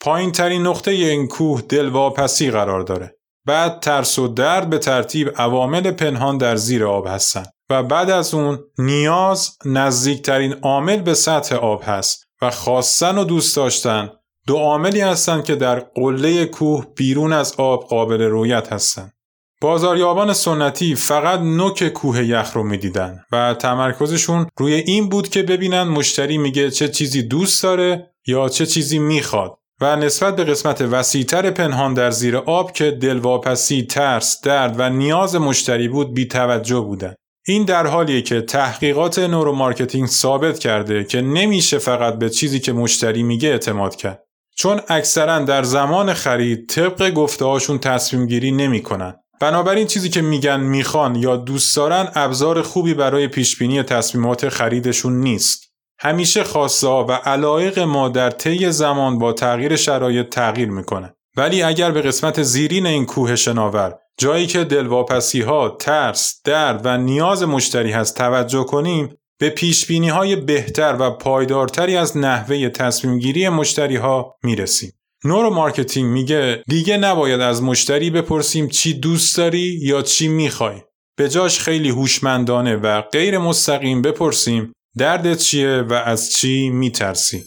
پایین 0.02 0.32
ترین 0.32 0.66
نقطه 0.66 0.90
این 0.90 1.28
کوه 1.28 1.62
دلواپسی 1.62 2.50
قرار 2.50 2.82
داره. 2.82 3.16
بعد 3.46 3.80
ترس 3.80 4.18
و 4.18 4.28
درد 4.28 4.70
به 4.70 4.78
ترتیب 4.78 5.30
عوامل 5.36 5.90
پنهان 5.90 6.38
در 6.38 6.56
زیر 6.56 6.86
آب 6.86 7.06
هستند 7.06 7.52
و 7.70 7.82
بعد 7.82 8.10
از 8.10 8.34
اون 8.34 8.58
نیاز 8.78 9.50
نزدیکترین 9.64 10.52
عامل 10.52 11.02
به 11.02 11.14
سطح 11.14 11.56
آب 11.56 11.82
هست 11.84 12.26
و 12.42 12.50
خواستن 12.50 13.18
و 13.18 13.24
دوست 13.24 13.56
داشتن 13.56 14.10
دو 14.46 14.56
عاملی 14.56 15.00
هستند 15.00 15.44
که 15.44 15.54
در 15.54 15.80
قله 15.80 16.46
کوه 16.46 16.86
بیرون 16.96 17.32
از 17.32 17.54
آب 17.58 17.88
قابل 17.88 18.22
رویت 18.22 18.72
هستند. 18.72 19.12
بازاریابان 19.60 20.32
سنتی 20.32 20.94
فقط 20.94 21.40
نوک 21.40 21.88
کوه 21.88 22.24
یخ 22.24 22.52
رو 22.54 22.62
می‌دیدن 22.62 23.24
و 23.32 23.54
تمرکزشون 23.54 24.46
روی 24.58 24.74
این 24.74 25.08
بود 25.08 25.28
که 25.28 25.42
ببینن 25.42 25.82
مشتری 25.82 26.38
میگه 26.38 26.70
چه 26.70 26.88
چیزی 26.88 27.22
دوست 27.22 27.62
داره 27.62 28.14
یا 28.26 28.48
چه 28.48 28.66
چیزی 28.66 28.98
می‌خواد 28.98 29.58
و 29.80 29.96
نسبت 29.96 30.36
به 30.36 30.44
قسمت 30.44 30.80
وسیعتر 30.80 31.50
پنهان 31.50 31.94
در 31.94 32.10
زیر 32.10 32.36
آب 32.36 32.72
که 32.72 32.90
دلواپسی، 32.90 33.82
ترس، 33.82 34.40
درد 34.40 34.74
و 34.78 34.90
نیاز 34.90 35.36
مشتری 35.36 35.88
بود 35.88 36.14
بی 36.14 36.26
توجه 36.26 36.80
بودن. 36.80 37.14
این 37.46 37.64
در 37.64 37.86
حالیه 37.86 38.22
که 38.22 38.40
تحقیقات 38.40 39.18
neuromarketing 39.18 40.08
ثابت 40.08 40.58
کرده 40.58 41.04
که 41.04 41.20
نمیشه 41.20 41.78
فقط 41.78 42.18
به 42.18 42.30
چیزی 42.30 42.60
که 42.60 42.72
مشتری 42.72 43.22
میگه 43.22 43.48
اعتماد 43.48 43.96
کرد. 43.96 44.24
چون 44.56 44.80
اکثرا 44.88 45.38
در 45.38 45.62
زمان 45.62 46.14
خرید 46.14 46.68
طبق 46.68 47.10
گفته 47.10 47.44
هاشون 47.44 47.78
تصمیم 47.78 48.26
گیری 48.26 48.52
نمی‌کنن. 48.52 49.14
بنابراین 49.40 49.86
چیزی 49.86 50.08
که 50.08 50.22
میگن 50.22 50.60
می‌خوان 50.60 51.14
یا 51.14 51.36
دوست 51.36 51.76
دارن 51.76 52.08
ابزار 52.14 52.62
خوبی 52.62 52.94
برای 52.94 53.28
پیشبینی 53.28 53.82
تصمیمات 53.82 54.48
خریدشون 54.48 55.20
نیست. 55.20 55.71
همیشه 56.04 56.44
خواسته 56.44 56.86
و 56.86 57.12
علایق 57.12 57.78
ما 57.78 58.08
در 58.08 58.30
طی 58.30 58.72
زمان 58.72 59.18
با 59.18 59.32
تغییر 59.32 59.76
شرایط 59.76 60.28
تغییر 60.28 60.70
می‌کنه. 60.70 61.14
ولی 61.36 61.62
اگر 61.62 61.90
به 61.90 62.02
قسمت 62.02 62.42
زیرین 62.42 62.86
این 62.86 63.06
کوه 63.06 63.36
شناور 63.36 63.98
جایی 64.18 64.46
که 64.46 64.64
دلواپسی 64.64 65.40
ها، 65.40 65.76
ترس، 65.80 66.40
درد 66.44 66.80
و 66.84 66.96
نیاز 66.96 67.42
مشتری 67.42 67.92
هست 67.92 68.16
توجه 68.16 68.64
کنیم 68.64 69.16
به 69.40 69.50
پیش‌بینی 69.50 69.90
های 69.90 70.36
بهتر 70.36 70.96
و 71.00 71.10
پایدارتری 71.10 71.96
از 71.96 72.16
نحوه 72.16 72.68
تصمیم 72.68 73.18
گیری 73.18 73.48
مشتری 73.48 73.96
ها 73.96 74.36
می‌رسیم. 74.42 74.92
neuromarketing 75.24 76.12
میگه 76.12 76.62
دیگه 76.68 76.96
نباید 76.96 77.40
از 77.40 77.62
مشتری 77.62 78.10
بپرسیم 78.10 78.68
چی 78.68 78.94
دوست 78.94 79.36
داری 79.36 79.78
یا 79.82 80.02
چی 80.02 80.28
می‌خوای. 80.28 80.82
به 81.16 81.28
جاش 81.28 81.58
خیلی 81.60 81.90
هوشمندانه 81.90 82.76
و 82.76 83.00
غیر 83.00 83.38
مستقیم 83.38 84.02
بپرسیم 84.02 84.72
دردت 84.98 85.38
چیه 85.38 85.84
و 85.88 85.92
از 85.92 86.30
چی 86.30 86.70
میترسی؟ 86.70 87.44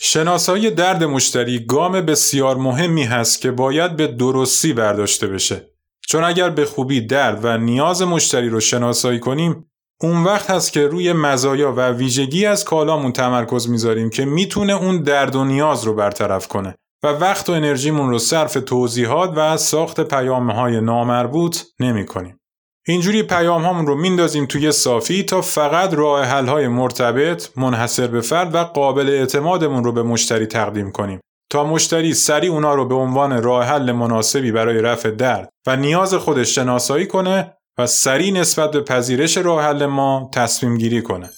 شناسایی 0.00 0.70
درد 0.70 1.04
مشتری 1.04 1.66
گام 1.66 2.00
بسیار 2.00 2.56
مهمی 2.56 3.04
هست 3.04 3.40
که 3.40 3.50
باید 3.50 3.96
به 3.96 4.06
درستی 4.06 4.72
برداشته 4.72 5.26
بشه. 5.26 5.66
چون 6.08 6.24
اگر 6.24 6.50
به 6.50 6.64
خوبی 6.64 7.00
درد 7.00 7.44
و 7.44 7.58
نیاز 7.58 8.02
مشتری 8.02 8.48
رو 8.48 8.60
شناسایی 8.60 9.20
کنیم 9.20 9.70
اون 10.00 10.24
وقت 10.24 10.50
هست 10.50 10.72
که 10.72 10.86
روی 10.86 11.12
مزایا 11.12 11.72
و 11.72 11.90
ویژگی‌هایی 11.90 12.46
از 12.46 12.64
کالامون 12.64 13.12
تمرکز 13.12 13.68
می‌ذاریم 13.68 14.10
که 14.10 14.24
می‌تونه 14.24 14.72
اون 14.72 15.02
درد 15.02 15.36
و 15.36 15.44
نیاز 15.44 15.84
رو 15.84 15.94
برطرف 15.94 16.48
کنه 16.48 16.74
و 17.02 17.06
وقت 17.06 17.48
و 17.48 17.52
انرژیمون 17.52 18.10
رو 18.10 18.18
صرف 18.18 18.54
توضیحات 18.54 19.32
و 19.36 19.56
ساخت 19.56 20.00
پیام 20.00 20.50
های 20.50 20.80
نامربوط 20.80 21.58
نمی 21.80 22.06
کنیم. 22.06 22.40
اینجوری 22.88 23.22
پیام 23.22 23.62
هامون 23.62 23.86
رو 23.86 23.94
میندازیم 23.94 24.46
توی 24.46 24.72
صافی 24.72 25.22
تا 25.22 25.40
فقط 25.40 25.94
راه 25.94 26.24
حل 26.24 26.46
های 26.46 26.68
مرتبط، 26.68 27.48
منحصر 27.56 28.06
به 28.06 28.20
فرد 28.20 28.54
و 28.54 28.58
قابل 28.64 29.08
اعتمادمون 29.08 29.84
رو 29.84 29.92
به 29.92 30.02
مشتری 30.02 30.46
تقدیم 30.46 30.92
کنیم 30.92 31.20
تا 31.50 31.64
مشتری 31.64 32.14
سریع 32.14 32.50
اونا 32.50 32.74
رو 32.74 32.88
به 32.88 32.94
عنوان 32.94 33.42
راه 33.42 33.64
حل 33.64 33.92
مناسبی 33.92 34.52
برای 34.52 34.80
رفع 34.80 35.10
درد 35.10 35.48
و 35.66 35.76
نیاز 35.76 36.14
خودش 36.14 36.54
شناسایی 36.54 37.06
کنه 37.06 37.56
و 37.78 37.86
سریع 37.86 38.32
نسبت 38.32 38.70
به 38.70 38.80
پذیرش 38.80 39.38
راه 39.38 39.64
حل 39.64 39.86
ما 39.86 40.30
تصمیم 40.34 40.76
گیری 40.78 41.02
کنه. 41.02 41.30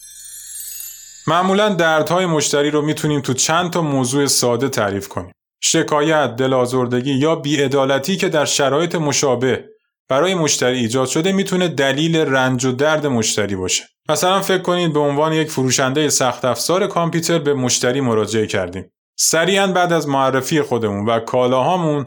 معمولا 1.26 1.68
دردهای 1.68 2.26
مشتری 2.26 2.70
رو 2.70 2.82
می‌تونیم 2.82 3.20
تو 3.20 3.34
چند 3.34 3.70
تا 3.70 3.82
موضوع 3.82 4.26
ساده 4.26 4.68
تعریف 4.68 5.08
کنیم. 5.08 5.32
شکایت، 5.62 6.36
دلازردگی 6.36 7.12
یا 7.12 7.36
بیعدالتی 7.36 8.16
که 8.16 8.28
در 8.28 8.44
شرایط 8.44 8.94
مشابه 8.94 9.64
برای 10.08 10.34
مشتری 10.34 10.78
ایجاد 10.78 11.08
شده 11.08 11.32
می‌تونه 11.32 11.68
دلیل 11.68 12.16
رنج 12.16 12.64
و 12.64 12.72
درد 12.72 13.06
مشتری 13.06 13.56
باشه. 13.56 13.84
مثلا 14.08 14.40
فکر 14.40 14.62
کنید 14.62 14.92
به 14.92 15.00
عنوان 15.00 15.32
یک 15.32 15.50
فروشنده 15.50 16.08
سخت 16.08 16.44
افزار 16.44 16.86
کامپیوتر 16.86 17.38
به 17.38 17.54
مشتری 17.54 18.00
مراجعه 18.00 18.46
کردیم. 18.46 18.92
سریعا 19.18 19.66
بعد 19.66 19.92
از 19.92 20.08
معرفی 20.08 20.62
خودمون 20.62 21.06
و 21.06 21.20
کالاهامون 21.20 22.06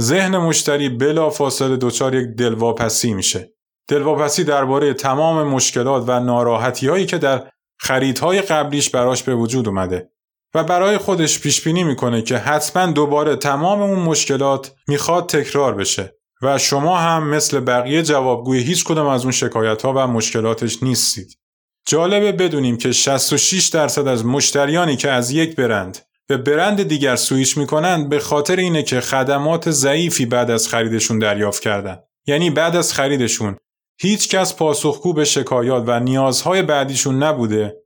ذهن 0.00 0.36
مشتری 0.36 0.88
بلا 0.88 1.30
فاصله 1.30 1.76
دچار 1.76 2.14
یک 2.14 2.28
دلواپسی 2.36 3.14
میشه. 3.14 3.52
دلواپسی 3.88 4.44
درباره 4.44 4.94
تمام 4.94 5.48
مشکلات 5.48 6.04
و 6.06 6.20
ناراحتی 6.20 6.88
هایی 6.88 7.06
که 7.06 7.18
در 7.18 7.50
خریدهای 7.78 8.42
قبلیش 8.42 8.90
براش 8.90 9.22
به 9.22 9.34
وجود 9.34 9.68
اومده 9.68 10.10
و 10.54 10.64
برای 10.64 10.98
خودش 10.98 11.40
پیش 11.40 11.60
بینی 11.60 11.84
می‌کنه 11.84 12.22
که 12.22 12.38
حتما 12.38 12.86
دوباره 12.86 13.36
تمام 13.36 13.82
اون 13.82 13.98
مشکلات 13.98 14.72
می‌خواد 14.88 15.28
تکرار 15.28 15.74
بشه 15.74 16.19
و 16.42 16.58
شما 16.58 16.98
هم 16.98 17.28
مثل 17.28 17.60
بقیه 17.60 18.02
جوابگوی 18.02 18.62
هیچ 18.62 18.84
کدوم 18.84 19.06
از 19.06 19.22
اون 19.22 19.32
شکایت 19.32 19.82
ها 19.82 19.92
و 19.92 20.06
مشکلاتش 20.06 20.82
نیستید. 20.82 21.38
جالبه 21.86 22.32
بدونیم 22.32 22.76
که 22.76 22.92
66 22.92 23.68
درصد 23.68 24.08
از 24.08 24.26
مشتریانی 24.26 24.96
که 24.96 25.10
از 25.10 25.30
یک 25.30 25.56
برند 25.56 25.98
به 26.26 26.36
برند 26.36 26.82
دیگر 26.82 27.16
سویش 27.16 27.56
می‌کنند 27.56 28.08
به 28.08 28.18
خاطر 28.18 28.56
اینه 28.56 28.82
که 28.82 29.00
خدمات 29.00 29.70
ضعیفی 29.70 30.26
بعد 30.26 30.50
از 30.50 30.68
خریدشون 30.68 31.18
دریافت 31.18 31.62
کردن. 31.62 31.98
یعنی 32.26 32.50
بعد 32.50 32.76
از 32.76 32.92
خریدشون 32.92 33.56
هیچ 34.00 34.28
کس 34.28 34.54
پاسخگو 34.56 35.12
به 35.12 35.24
شکایات 35.24 35.84
و 35.86 36.00
نیازهای 36.00 36.62
بعدیشون 36.62 37.22
نبوده 37.22 37.76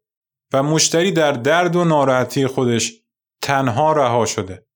و 0.52 0.62
مشتری 0.62 1.12
در 1.12 1.32
درد 1.32 1.76
و 1.76 1.84
ناراحتی 1.84 2.46
خودش 2.46 2.92
تنها 3.42 3.92
رها 3.92 4.26
شده. 4.26 4.66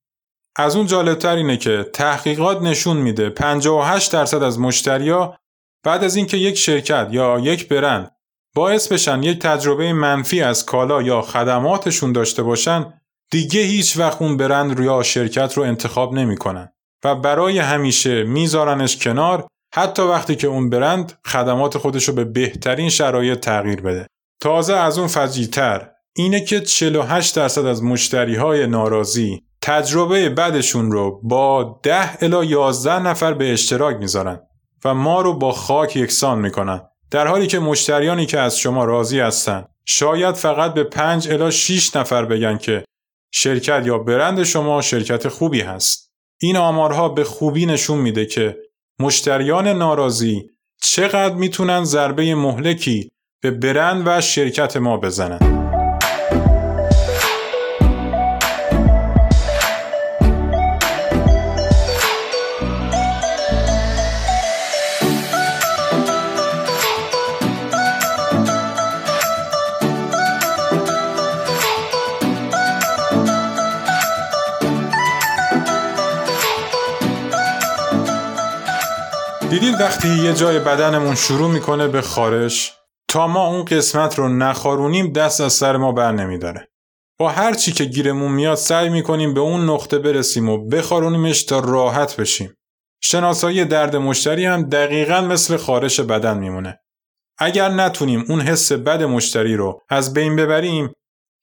از 0.55 0.75
اون 0.75 0.85
جالبتر 0.85 1.35
اینه 1.35 1.57
که 1.57 1.89
تحقیقات 1.93 2.61
نشون 2.61 2.97
میده 2.97 3.29
58 3.29 4.13
درصد 4.13 4.43
از 4.43 4.59
مشتریا 4.59 5.39
بعد 5.83 6.03
از 6.03 6.15
اینکه 6.15 6.37
یک 6.37 6.57
شرکت 6.57 7.07
یا 7.11 7.39
یک 7.39 7.67
برند 7.67 8.11
باعث 8.55 8.91
بشن 8.91 9.23
یک 9.23 9.39
تجربه 9.39 9.93
منفی 9.93 10.41
از 10.41 10.65
کالا 10.65 11.01
یا 11.01 11.21
خدماتشون 11.21 12.11
داشته 12.11 12.43
باشن 12.43 12.93
دیگه 13.31 13.61
هیچ 13.61 13.97
وقت 13.97 14.21
اون 14.21 14.37
برند 14.37 14.79
یا 14.79 15.03
شرکت 15.03 15.53
رو 15.53 15.63
انتخاب 15.63 16.13
نمی‌کنن 16.13 16.69
و 17.03 17.15
برای 17.15 17.59
همیشه 17.59 18.23
میذارنش 18.23 18.97
کنار 18.97 19.47
حتی 19.73 20.01
وقتی 20.01 20.35
که 20.35 20.47
اون 20.47 20.69
برند 20.69 21.19
خدمات 21.25 21.77
خودش 21.77 22.07
رو 22.07 22.13
به 22.13 22.23
بهترین 22.23 22.89
شرایط 22.89 23.39
تغییر 23.39 23.81
بده. 23.81 24.07
تازه 24.41 24.73
از 24.73 24.97
اون 24.97 25.07
فجیتر 25.07 25.89
اینه 26.15 26.41
که 26.41 26.61
48 26.61 27.35
درصد 27.35 27.65
از 27.65 27.83
مشتری 27.83 28.35
های 28.35 28.67
ناراضی 28.67 29.43
تجربه 29.61 30.29
بعدشون 30.29 30.91
رو 30.91 31.21
با 31.23 31.79
10 31.83 32.23
الا 32.23 32.43
11 32.43 32.99
نفر 32.99 33.33
به 33.33 33.53
اشتراک 33.53 33.97
می‌ذارن 33.97 34.39
و 34.85 34.93
ما 34.93 35.21
رو 35.21 35.33
با 35.33 35.51
خاک 35.51 35.95
یکسان 35.95 36.39
می‌کنن. 36.39 36.81
در 37.11 37.27
حالی 37.27 37.47
که 37.47 37.59
مشتریانی 37.59 38.25
که 38.25 38.39
از 38.39 38.57
شما 38.57 38.85
راضی 38.85 39.19
هستن 39.19 39.65
شاید 39.85 40.35
فقط 40.35 40.73
به 40.73 40.83
5 40.83 41.29
الا 41.29 41.51
6 41.51 41.95
نفر 41.95 42.25
بگن 42.25 42.57
که 42.57 42.83
شرکت 43.33 43.81
یا 43.85 43.97
برند 43.97 44.43
شما 44.43 44.81
شرکت 44.81 45.27
خوبی 45.27 45.61
هست. 45.61 46.11
این 46.41 46.57
آمارها 46.57 47.09
به 47.09 47.23
خوبی 47.23 47.65
نشون 47.65 47.97
میده 47.97 48.25
که 48.25 48.57
مشتریان 48.99 49.67
ناراضی 49.67 50.49
چقدر 50.81 51.35
می‌تونن 51.35 51.83
ضربه 51.83 52.35
مهلکی 52.35 53.09
به 53.41 53.51
برند 53.51 54.03
و 54.05 54.21
شرکت 54.21 54.77
ما 54.77 54.97
بزنن. 54.97 55.58
دیدید 79.49 79.81
وقتی 79.81 80.07
یه 80.07 80.33
جای 80.33 80.59
بدنمون 80.59 81.15
شروع 81.15 81.51
می‌کنه 81.51 81.87
به 81.87 82.01
خارش 82.01 82.73
تا 83.07 83.27
ما 83.27 83.47
اون 83.47 83.65
قسمت 83.65 84.19
رو 84.19 84.29
نخارونیم 84.29 85.11
دست 85.11 85.41
از 85.41 85.53
سر 85.53 85.77
ما 85.77 85.91
بر 85.91 86.11
نمیداره. 86.11 86.67
با 87.19 87.29
هر 87.29 87.53
چی 87.53 87.71
که 87.71 87.85
گیرمون 87.85 88.31
میاد 88.31 88.57
سعی 88.57 88.89
می‌کنیم 88.89 89.33
به 89.33 89.39
اون 89.39 89.69
نقطه 89.69 89.99
برسیم 89.99 90.49
و 90.49 90.57
بخارونیمش 90.67 91.43
تا 91.43 91.59
راحت 91.59 92.15
بشیم. 92.15 92.53
شناسایی 93.01 93.65
درد 93.65 93.95
مشتری 93.95 94.45
هم 94.45 94.69
دقیقا 94.69 95.21
مثل 95.21 95.57
خارش 95.57 95.99
بدن 95.99 96.37
میمونه. 96.37 96.79
اگر 97.37 97.69
نتونیم 97.69 98.25
اون 98.29 98.41
حس 98.41 98.71
بد 98.71 99.03
مشتری 99.03 99.55
رو 99.55 99.81
از 99.89 100.13
بین 100.13 100.35
ببریم 100.35 100.93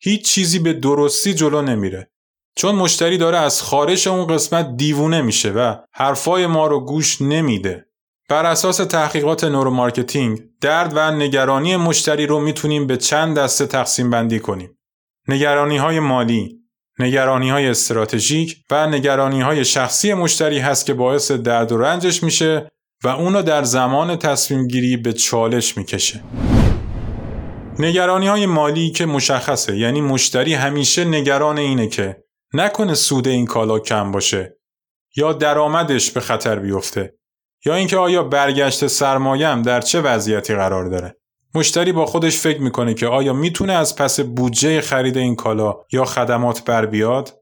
هیچ 0.02 0.30
چیزی 0.30 0.58
به 0.58 0.72
درستی 0.72 1.34
جلو 1.34 1.62
نمیره. 1.62 2.10
چون 2.56 2.74
مشتری 2.74 3.18
داره 3.18 3.38
از 3.38 3.62
خارش 3.62 4.06
اون 4.06 4.26
قسمت 4.26 4.76
دیوونه 4.76 5.22
میشه 5.22 5.50
و 5.50 5.76
حرفای 5.92 6.46
ما 6.46 6.66
رو 6.66 6.80
گوش 6.80 7.22
نمیده. 7.22 7.85
بر 8.28 8.46
اساس 8.46 8.76
تحقیقات 8.76 9.44
neuromarketing 9.44 10.40
درد 10.60 10.92
و 10.96 11.10
نگرانی 11.10 11.76
مشتری 11.76 12.26
رو 12.26 12.40
می‌تونیم 12.40 12.86
به 12.86 12.96
چند 12.96 13.38
دسته 13.38 13.66
تقسیم 13.66 14.10
بندی 14.10 14.40
کنیم. 14.40 14.78
نگرانی 15.28 15.76
های 15.76 16.00
مالی، 16.00 16.60
نگرانی 16.98 17.50
های 17.50 17.68
استراتژیک 17.68 18.56
و 18.70 18.86
نگرانی 18.86 19.40
های 19.40 19.64
شخصی 19.64 20.14
مشتری 20.14 20.58
هست 20.58 20.86
که 20.86 20.94
باعث 20.94 21.30
درد 21.30 21.72
و 21.72 21.78
رنجش 21.78 22.22
میشه 22.22 22.68
و 23.04 23.08
اونو 23.08 23.42
در 23.42 23.62
زمان 23.62 24.16
تصمیم 24.16 24.66
گیری 24.66 24.96
به 24.96 25.12
چالش 25.12 25.76
می‌کشه. 25.76 26.22
نگرانی 27.78 28.26
های 28.28 28.46
مالی 28.46 28.90
که 28.90 29.06
مشخصه 29.06 29.76
یعنی 29.76 30.00
مشتری 30.00 30.54
همیشه 30.54 31.04
نگران 31.04 31.58
اینه 31.58 31.88
که 31.88 32.16
نکنه 32.54 32.94
سود 32.94 33.28
این 33.28 33.46
کالا 33.46 33.78
کم 33.78 34.12
باشه 34.12 34.56
یا 35.16 35.32
درآمدش 35.32 36.10
به 36.10 36.20
خطر 36.20 36.58
بیفته 36.58 37.15
یا 37.66 37.74
اینکه 37.74 37.96
آیا 37.96 38.22
برگشت 38.22 38.86
سرمایم 38.86 39.62
در 39.62 39.80
چه 39.80 40.00
وضعیتی 40.00 40.54
قرار 40.54 40.88
داره؟ 40.88 41.16
مشتری 41.54 41.92
با 41.92 42.06
خودش 42.06 42.38
فکر 42.38 42.60
می‌کنه 42.60 42.94
که 42.94 43.06
آیا 43.06 43.32
می‌تونه 43.32 43.72
از 43.72 43.96
پس 43.96 44.20
بودجه 44.20 44.80
خرید 44.80 45.16
این 45.16 45.36
کالا 45.36 45.74
یا 45.92 46.04
خدمات 46.04 46.64
بر 46.64 46.86
بیاد؟ 46.86 47.34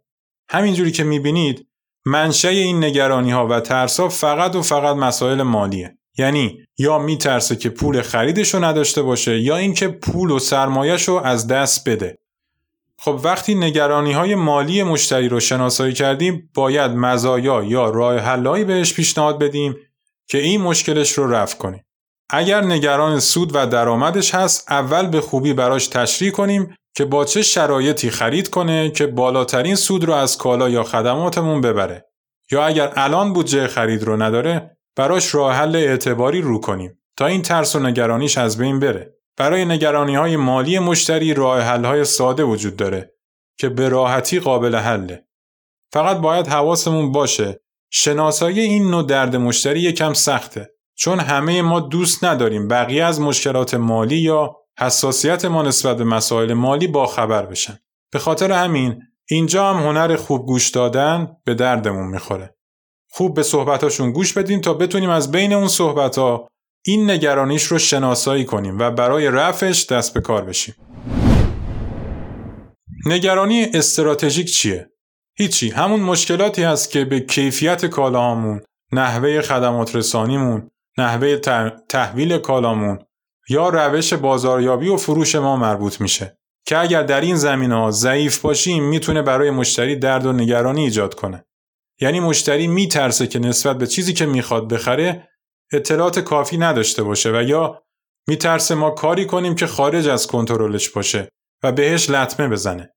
همینجوری 0.49 0.91
که 0.93 1.05
می‌بینید 1.05 1.67
منشه 2.07 2.49
این 2.49 2.85
نگرانی 2.85 3.31
ها 3.31 3.47
و 3.47 3.61
ترس 3.61 4.01
ها 4.01 4.09
فقط 4.09 4.57
و 4.57 4.63
فقط 4.63 4.97
مسائل 4.97 5.43
مالیه. 5.43 5.99
یعنی 6.19 6.59
یا 6.79 6.99
میترسه 6.99 7.57
که 7.57 7.69
پول 7.69 8.03
خریدش 8.03 8.55
رو 8.55 8.65
نداشته 8.65 9.03
باشه 9.03 9.39
یا 9.39 9.57
اینکه 9.57 9.89
پول 9.89 10.31
و 10.31 10.39
سرمایش 10.39 11.09
رو 11.09 11.15
از 11.15 11.47
دست 11.47 11.89
بده. 11.89 12.19
خب 12.99 13.21
وقتی 13.25 13.55
نگرانی 13.55 14.13
های 14.13 14.35
مالی 14.35 14.83
مشتری 14.83 15.29
رو 15.29 15.41
شناسایی 15.41 15.93
کردیم 15.93 16.51
باید 16.55 16.91
مزایا 16.91 17.63
یا 17.63 17.91
راه 17.91 18.19
حلایی 18.19 18.65
بهش 18.65 18.95
پیشنهاد 18.95 19.39
بدیم 19.39 19.77
که 20.29 20.39
این 20.39 20.61
مشکلش 20.61 21.13
رو 21.13 21.31
رفع 21.31 21.59
کنیم. 21.59 21.85
اگر 22.31 22.65
نگران 22.65 23.21
سود 23.21 23.51
و 23.55 23.67
درآمدش 23.67 24.35
هست 24.35 24.73
اول 24.73 25.07
به 25.07 25.21
خوبی 25.21 25.53
براش 25.53 25.87
تشریح 25.87 26.31
کنیم 26.31 26.77
که 26.97 27.05
با 27.05 27.25
چه 27.25 27.43
شرایطی 27.43 28.11
خرید 28.11 28.51
کنه 28.51 28.91
که 28.91 29.07
بالاترین 29.07 29.75
سود 29.75 30.05
رو 30.05 30.13
از 30.13 30.39
کالا 30.39 30.69
یا 30.69 30.83
خدماتمون 30.83 31.61
ببره. 31.61 32.05
یا 32.51 32.67
اگر 32.67 32.93
الان 32.97 33.33
بودجه 33.33 33.67
خرید 33.67 34.03
رو 34.03 34.23
نداره 34.23 34.77
براش 34.97 35.35
راه 35.35 35.55
حل 35.55 35.77
اعتباری 35.77 36.41
رو 36.41 36.61
کنیم 36.61 37.03
تا 37.17 37.27
این 37.27 37.43
ترس 37.43 37.77
و 37.77 37.81
نگرانیش 37.81 38.39
از 38.39 38.59
بین 38.59 38.79
بره. 38.79 39.15
برای 39.37 39.65
نگرانی 39.65 40.15
های 40.15 40.37
مالی 40.37 40.79
مشتری 40.79 41.35
راه 41.35 41.61
حل 41.61 41.85
های 41.85 42.05
ساده 42.05 42.43
وجود 42.43 42.77
داره 42.77 43.15
که 43.59 43.69
به 43.69 43.89
راحتی 43.89 44.41
قابل 44.41 44.77
حله. 44.77 45.27
فقط 45.93 46.17
باید 46.17 46.47
حواسمون 46.47 47.13
باشه 47.13 47.61
شناسایی 47.97 48.61
این 48.61 48.91
نوع 48.91 49.07
درد 49.07 49.37
مشتری 49.37 49.81
یکم 49.81 50.13
سخته 50.13 50.71
چون 50.97 51.21
همه 51.21 51.63
ما 51.63 51.81
دوست 51.81 52.25
نداریم 52.25 52.69
بقیه 52.69 53.05
از 53.05 53.21
مشکلات 53.21 53.75
مالی 53.75 54.17
یا 54.17 54.57
حساسیت 54.79 55.45
ما 55.45 55.63
نسبت 55.63 55.97
به 55.97 56.05
مسائل 56.05 56.53
مالی 56.53 56.87
با 56.87 57.07
خبر 57.07 57.47
بشن. 57.47 57.79
به 58.13 58.19
خاطر 58.19 58.53
همین 58.53 59.03
اینجا 59.31 59.71
هم 59.71 59.87
هنر 59.87 60.17
خوب 60.17 60.47
گوش 60.47 60.69
دادن 60.71 61.29
به 61.45 61.55
دردمون 61.55 62.07
می‌خوره. 62.07 62.57
خوب 63.11 63.35
به 63.35 63.43
صحبتاشون 63.43 64.13
گوش 64.13 64.33
بدیم 64.33 64.61
تا 64.61 64.75
بتونیم 64.75 65.11
از 65.11 65.31
بین 65.31 65.53
اون 65.53 65.69
صحبتها 65.69 66.49
این 66.85 67.11
نگرانیش 67.11 67.63
رو 67.63 67.79
شناسایی 67.79 68.45
کنیم 68.45 68.79
و 68.79 68.91
برای 68.91 69.27
رفعش 69.27 69.87
دست 69.87 70.15
به 70.15 70.21
کار 70.21 70.45
بشیم. 70.45 70.75
نگرانی 73.07 73.67
استراتژیک 73.75 74.47
چیه؟ 74.47 74.94
هیچی 75.37 75.71
همون 75.71 76.01
مشکلاتی 76.01 76.63
هست 76.63 76.91
که 76.91 77.05
به 77.05 77.21
کیفیت 77.21 77.87
کالاهامون، 77.87 78.61
نحوه 78.93 79.41
خدمات 79.41 79.97
رسانیمون، 79.97 80.71
نحوه 80.99 81.37
تحویل 81.89 82.39
کالامون 82.39 82.99
یا 83.49 83.69
روش 83.69 84.15
بازاریابی 84.15 84.89
و 84.89 84.97
فروش 84.97 85.35
ما 85.35 85.57
مربوط 85.57 86.01
میشه 86.01 86.39
که 86.67 86.79
اگر 86.79 87.03
در 87.03 87.21
این 87.21 87.37
زمین 87.37 87.73
ها 87.73 87.91
ضعیف 87.91 88.39
باشیم 88.39 88.85
می‌تونه 88.85 89.23
برای 89.23 89.51
مشتری 89.51 89.97
درد 89.97 90.27
و 90.27 90.33
نگرانی 90.33 90.85
ایجاد 90.85 91.15
کنه. 91.15 91.45
یعنی 92.01 92.21
مشتری 92.21 92.67
میترسه 92.67 93.27
که 93.27 93.39
نسبت 93.39 93.79
به 93.79 93.87
چیزی 93.87 94.13
که 94.13 94.27
می‌خواد 94.27 94.69
بخره 94.69 95.29
اطلاعات 95.73 96.19
کافی 96.19 96.57
نداشته 96.57 97.03
باشه 97.03 97.31
و 97.31 97.43
یا 97.43 97.83
میترسه 98.29 98.75
ما 98.75 98.91
کاری 98.91 99.27
کنیم 99.27 99.55
که 99.55 99.67
خارج 99.67 100.09
از 100.09 100.27
کنترلش 100.27 100.89
باشه 100.89 101.29
و 101.63 101.73
بهش 101.73 102.11
لطمه 102.11 102.49
بزنه. 102.49 102.95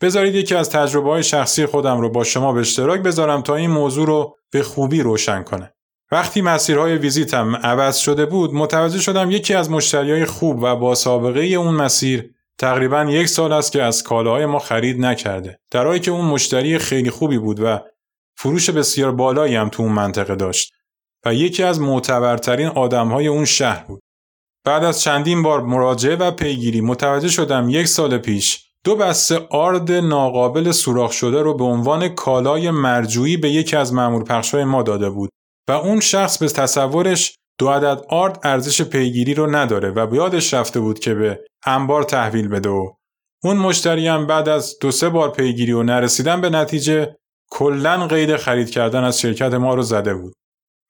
بذارید 0.00 0.34
یکی 0.34 0.54
از 0.54 0.70
تجربه 0.70 1.10
های 1.10 1.22
شخصی 1.22 1.66
خودم 1.66 2.00
رو 2.00 2.10
با 2.10 2.24
شما 2.24 2.52
به 2.52 2.60
اشتراک 2.60 3.00
بذارم 3.00 3.42
تا 3.42 3.56
این 3.56 3.70
موضوع 3.70 4.06
رو 4.06 4.36
به 4.50 4.62
خوبی 4.62 5.02
روشن 5.02 5.42
کنه. 5.42 5.74
وقتی 6.12 6.42
مسیرهای 6.42 6.96
ویزیتم 6.96 7.56
عوض 7.56 7.96
شده 7.96 8.26
بود 8.26 8.54
متوجه 8.54 9.00
شدم 9.00 9.30
یکی 9.30 9.54
از 9.54 9.70
مشتریای 9.70 10.24
خوب 10.24 10.62
و 10.62 10.76
با 10.76 10.94
سابقه 10.94 11.40
اون 11.40 11.74
مسیر 11.74 12.30
تقریبا 12.58 13.04
یک 13.04 13.26
سال 13.26 13.52
است 13.52 13.72
که 13.72 13.82
از 13.82 14.02
کالاهای 14.02 14.46
ما 14.46 14.58
خرید 14.58 15.00
نکرده 15.00 15.58
در 15.70 15.86
حالی 15.86 16.00
که 16.00 16.10
اون 16.10 16.24
مشتری 16.24 16.78
خیلی 16.78 17.10
خوبی 17.10 17.38
بود 17.38 17.60
و 17.60 17.80
فروش 18.36 18.70
بسیار 18.70 19.12
بالایی 19.12 19.56
هم 19.56 19.68
تو 19.68 19.82
اون 19.82 19.92
منطقه 19.92 20.36
داشت 20.36 20.72
و 21.26 21.34
یکی 21.34 21.62
از 21.62 21.80
معتبرترین 21.80 22.66
آدمهای 22.66 23.26
اون 23.26 23.44
شهر 23.44 23.84
بود 23.84 24.02
بعد 24.64 24.84
از 24.84 25.00
چندین 25.00 25.42
بار 25.42 25.62
مراجعه 25.62 26.16
و 26.16 26.30
پیگیری 26.30 26.80
متوجه 26.80 27.28
شدم 27.28 27.68
یک 27.68 27.86
سال 27.86 28.18
پیش 28.18 28.69
دو 28.84 28.96
بسته 28.96 29.46
آرد 29.50 29.92
ناقابل 29.92 30.70
سوراخ 30.70 31.12
شده 31.12 31.42
رو 31.42 31.54
به 31.54 31.64
عنوان 31.64 32.08
کالای 32.08 32.70
مرجویی 32.70 33.36
به 33.36 33.50
یکی 33.50 33.76
از 33.76 33.94
مامور 33.94 34.24
پخشای 34.24 34.64
ما 34.64 34.82
داده 34.82 35.10
بود 35.10 35.30
و 35.68 35.72
اون 35.72 36.00
شخص 36.00 36.38
به 36.38 36.48
تصورش 36.48 37.36
دو 37.58 37.68
عدد 37.68 38.04
آرد 38.08 38.40
ارزش 38.42 38.82
پیگیری 38.82 39.34
رو 39.34 39.54
نداره 39.54 39.90
و 39.90 40.06
به 40.06 40.16
یادش 40.16 40.54
رفته 40.54 40.80
بود 40.80 40.98
که 40.98 41.14
به 41.14 41.40
انبار 41.66 42.02
تحویل 42.02 42.48
بده 42.48 42.68
و 42.68 42.92
اون 43.44 43.56
مشتری 43.56 44.08
هم 44.08 44.26
بعد 44.26 44.48
از 44.48 44.78
دو 44.80 44.90
سه 44.90 45.08
بار 45.08 45.30
پیگیری 45.30 45.72
و 45.72 45.82
نرسیدن 45.82 46.40
به 46.40 46.50
نتیجه 46.50 47.16
کلا 47.50 48.06
قید 48.06 48.36
خرید 48.36 48.70
کردن 48.70 49.04
از 49.04 49.20
شرکت 49.20 49.54
ما 49.54 49.74
رو 49.74 49.82
زده 49.82 50.14
بود. 50.14 50.34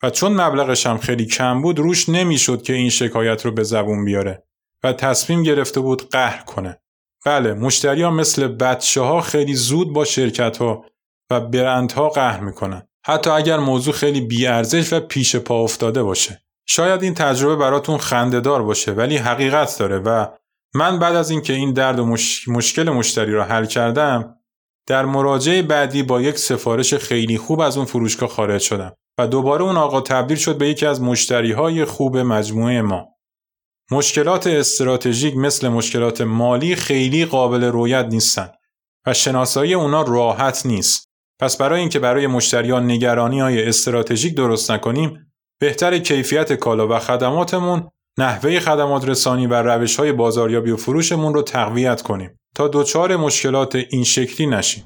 و 0.03 0.11
چون 0.11 0.41
مبلغش 0.41 0.87
هم 0.87 0.99
خیلی 0.99 1.27
کم 1.27 1.63
بود 1.63 1.79
روش 1.79 2.09
نمی‌شد 2.09 2.63
که 2.63 2.73
این 2.73 2.91
شکایت 2.91 3.45
رو 3.45 3.53
به 3.53 3.63
زبون 3.63 4.05
بیاره 4.05 4.45
و 4.85 4.93
تصمیم 4.93 5.43
گرفته 5.43 5.81
بود 5.81 6.09
قهر 6.11 6.45
کنه. 6.45 6.81
بله 7.27 7.55
مشتری 7.55 8.03
ها 8.03 8.11
مثل 8.11 8.49
بچه 8.49 9.01
ها 9.01 9.21
خیلی 9.21 9.55
زود 9.55 9.93
با 9.93 10.05
شرکت 10.05 10.57
ها 10.57 10.85
و 11.31 11.41
برندها 11.41 12.09
قهر 12.09 12.41
می‌کنن 12.41 12.83
حتی 13.07 13.31
اگر 13.31 13.59
موضوع 13.59 13.95
خیلی 13.95 14.21
بیارزش 14.21 14.93
و 14.93 15.01
پیش 15.01 15.37
پا 15.37 15.63
افتاده 15.63 16.03
باشه. 16.03 16.41
شاید 16.67 17.03
این 17.03 17.15
تجربه 17.15 17.57
براتون 17.57 17.99
خندهدار 17.99 18.63
باشه 18.63 18.93
ولی 18.93 19.17
حقیقت 19.17 19.79
داره 19.79 19.99
و 19.99 20.27
من 20.75 20.99
بعد 20.99 21.17
از 21.17 21.31
اینکه 21.31 21.53
این 21.53 21.73
درد 21.73 21.99
و 21.99 22.17
مشکل 22.49 22.91
مشتری 22.91 23.33
را 23.33 23.45
حل 23.45 23.65
کردم 23.65 24.37
در 24.87 25.05
مراجعه 25.05 25.63
بعدی 25.63 26.03
با 26.03 26.21
یک 26.21 26.39
سفارش 26.39 26.95
خیلی 26.95 27.39
خوب 27.39 27.61
از 27.61 27.77
اون 27.77 27.87
فروشگاه 27.87 28.29
خارج 28.29 28.61
شدم 28.61 28.93
و 29.19 29.27
دوباره 29.27 29.65
اون 29.65 29.77
آقا 29.77 30.01
تبدیل 30.01 30.37
شد 30.37 30.59
به 30.59 30.69
یکی 30.69 30.87
از 30.87 31.03
مشتری 31.03 31.53
های 31.53 31.85
خوب 31.85 32.17
مجموعه 32.17 32.83
ما. 32.83 33.09
مشکلات 33.93 34.47
استراتژیک 34.47 35.37
مثل 35.37 35.69
مشکلات 35.69 36.21
مالی 36.21 36.77
خیلی 36.77 37.25
قابل 37.25 37.65
رویت 37.65 38.07
نیستن 38.11 38.49
و 39.07 39.15
شناسایی 39.15 39.75
اونا 39.75 40.03
راحت 40.03 40.67
نیست. 40.67 41.09
پس 41.41 41.57
برای 41.57 41.81
اینکه 41.81 41.99
برای 41.99 42.27
مشتریان 42.27 42.91
نگرانی 42.91 43.41
های 43.41 43.69
استراتژیک 43.69 44.35
درست 44.35 44.71
نکنیم 44.71 45.33
بهتر 45.61 45.99
کیفیت 45.99 46.53
کالا 46.53 46.89
و 46.89 46.99
خدماتمون 46.99 47.89
نحوه 48.19 48.61
خدمات 48.61 49.09
رسانی 49.09 49.47
و 49.47 49.55
روش 49.55 49.97
های 49.97 50.13
بازاریابی 50.13 50.71
و 50.71 50.77
فروشمون 50.77 51.35
رو 51.35 51.43
تقویت 51.43 52.03
کنیم 52.03 52.39
تا 52.55 52.71
دچار 52.73 53.17
مشکلات 53.17 53.75
این 53.75 54.05
شکلی 54.05 54.47
نشیم 54.47 54.85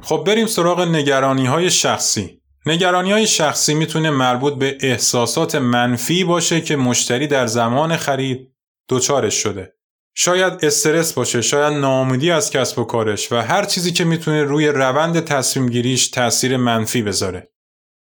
خب 0.00 0.24
بریم 0.26 0.46
سراغ 0.46 0.80
نگرانی 0.80 1.46
های 1.46 1.70
شخصی 1.70 2.39
نگرانی 2.66 3.12
های 3.12 3.26
شخصی 3.26 3.74
می‌تونه 3.74 4.10
مربوط 4.10 4.54
به 4.54 4.78
احساسات 4.80 5.54
منفی 5.54 6.24
باشه 6.24 6.60
که 6.60 6.76
مشتری 6.76 7.26
در 7.26 7.46
زمان 7.46 7.96
خرید 7.96 8.54
دچارش 8.88 9.34
شده. 9.34 9.72
شاید 10.14 10.64
استرس 10.64 11.12
باشه 11.12 11.42
شاید 11.42 11.72
ناامیدی 11.72 12.30
از 12.30 12.50
کسب 12.50 12.78
و 12.78 12.84
کارش 12.84 13.32
و 13.32 13.36
هر 13.36 13.64
چیزی 13.64 13.92
که 13.92 14.04
می‌تونه 14.04 14.44
روی 14.44 14.68
روند 14.68 15.24
تصمیم 15.24 15.68
گیریش 15.68 16.08
تاثیر 16.08 16.56
منفی 16.56 17.02
بذاره. 17.02 17.50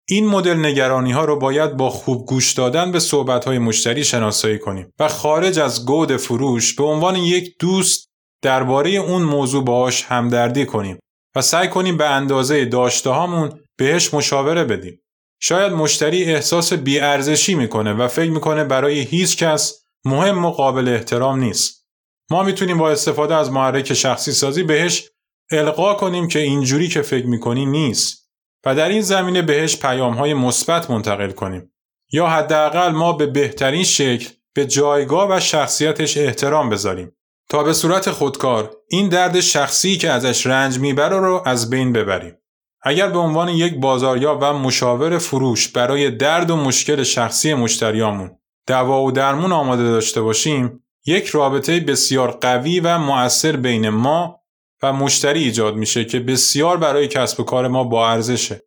این 0.09 0.27
مدل 0.27 0.65
نگرانی 0.65 1.11
ها 1.11 1.25
رو 1.25 1.39
باید 1.39 1.77
با 1.77 1.89
خوب 1.89 2.25
گوش 2.25 2.53
دادن 2.53 2.91
به 2.91 2.99
صحبت 2.99 3.45
های 3.45 3.57
مشتری 3.59 4.03
شناسایی 4.03 4.59
کنیم 4.59 4.93
و 4.99 5.07
خارج 5.07 5.59
از 5.59 5.85
گود 5.85 6.17
فروش 6.17 6.75
به 6.75 6.83
عنوان 6.83 7.15
یک 7.15 7.55
دوست 7.59 8.07
درباره 8.41 8.89
اون 8.89 9.21
موضوع 9.21 9.63
باهاش 9.63 10.03
همدردی 10.03 10.65
کنیم 10.65 10.99
و 11.35 11.41
سعی 11.41 11.67
کنیم 11.67 11.97
به 11.97 12.05
اندازه 12.05 12.65
داشته 12.65 13.09
هامون 13.09 13.59
بهش 13.77 14.13
مشاوره 14.13 14.63
بدیم. 14.63 15.01
شاید 15.39 15.73
مشتری 15.73 16.23
احساس 16.23 16.73
بیارزشی 16.73 17.55
می‌کنه 17.55 17.93
و 17.93 18.07
فکر 18.07 18.31
می‌کنه 18.31 18.63
برای 18.63 18.99
هیچ 18.99 19.37
کس 19.37 19.83
مهم 20.05 20.45
و 20.45 20.51
قابل 20.51 20.87
احترام 20.87 21.39
نیست. 21.39 21.87
ما 22.31 22.43
می‌تونیم 22.43 22.77
با 22.77 22.91
استفاده 22.91 23.35
از 23.35 23.51
محرک 23.51 23.93
شخصی 23.93 24.31
سازی 24.31 24.63
بهش 24.63 25.09
القا 25.51 25.93
کنیم 25.93 26.27
که 26.27 26.39
اینجوری 26.39 26.87
که 26.87 27.01
فکر 27.01 27.25
می‌کنی 27.25 27.65
نیست 27.65 28.29
و 28.65 28.75
در 28.75 28.89
این 28.89 29.01
زمینه 29.01 29.41
بهش 29.41 29.77
پیام 29.77 30.13
های 30.13 30.33
مثبت 30.33 30.91
منتقل 30.91 31.31
کنیم 31.31 31.71
یا 32.11 32.27
حداقل 32.27 32.91
ما 32.91 33.13
به 33.13 33.25
بهترین 33.25 33.83
شکل 33.83 34.29
به 34.53 34.65
جایگاه 34.65 35.31
و 35.31 35.39
شخصیتش 35.39 36.17
احترام 36.17 36.69
بذاریم 36.69 37.11
تا 37.49 37.63
به 37.63 37.73
صورت 37.73 38.11
خودکار 38.11 38.75
این 38.89 39.09
درد 39.09 39.39
شخصی 39.39 39.97
که 39.97 40.09
ازش 40.09 40.47
رنج 40.47 40.79
می‌بره 40.79 41.19
رو 41.19 41.43
از 41.45 41.69
بین 41.69 41.93
ببریم 41.93 42.37
اگر 42.81 43.09
به 43.09 43.19
عنوان 43.19 43.49
یک 43.49 43.75
بازاریاب 43.75 44.39
و 44.41 44.53
مشاور 44.53 45.17
فروش 45.17 45.67
برای 45.67 46.11
درد 46.11 46.49
و 46.49 46.55
مشکل 46.55 47.03
شخصی 47.03 47.53
مشتریامون 47.53 48.37
دوا 48.67 49.03
و 49.03 49.11
درمون 49.11 49.51
آماده 49.51 49.83
داشته 49.83 50.21
باشیم 50.21 50.83
یک 51.05 51.27
رابطه 51.27 51.79
بسیار 51.79 52.31
قوی 52.31 52.79
و 52.79 52.97
مؤثر 52.97 53.55
بین 53.55 53.89
ما 53.89 54.41
و 54.83 54.93
مشتری 54.93 55.43
ایجاد 55.43 55.75
میشه 55.75 56.05
که 56.05 56.19
بسیار 56.19 56.77
برای 56.77 57.07
کسب 57.07 57.39
و 57.39 57.43
کار 57.43 57.67
ما 57.67 57.83
با 57.83 58.09
ارزشه. 58.09 58.61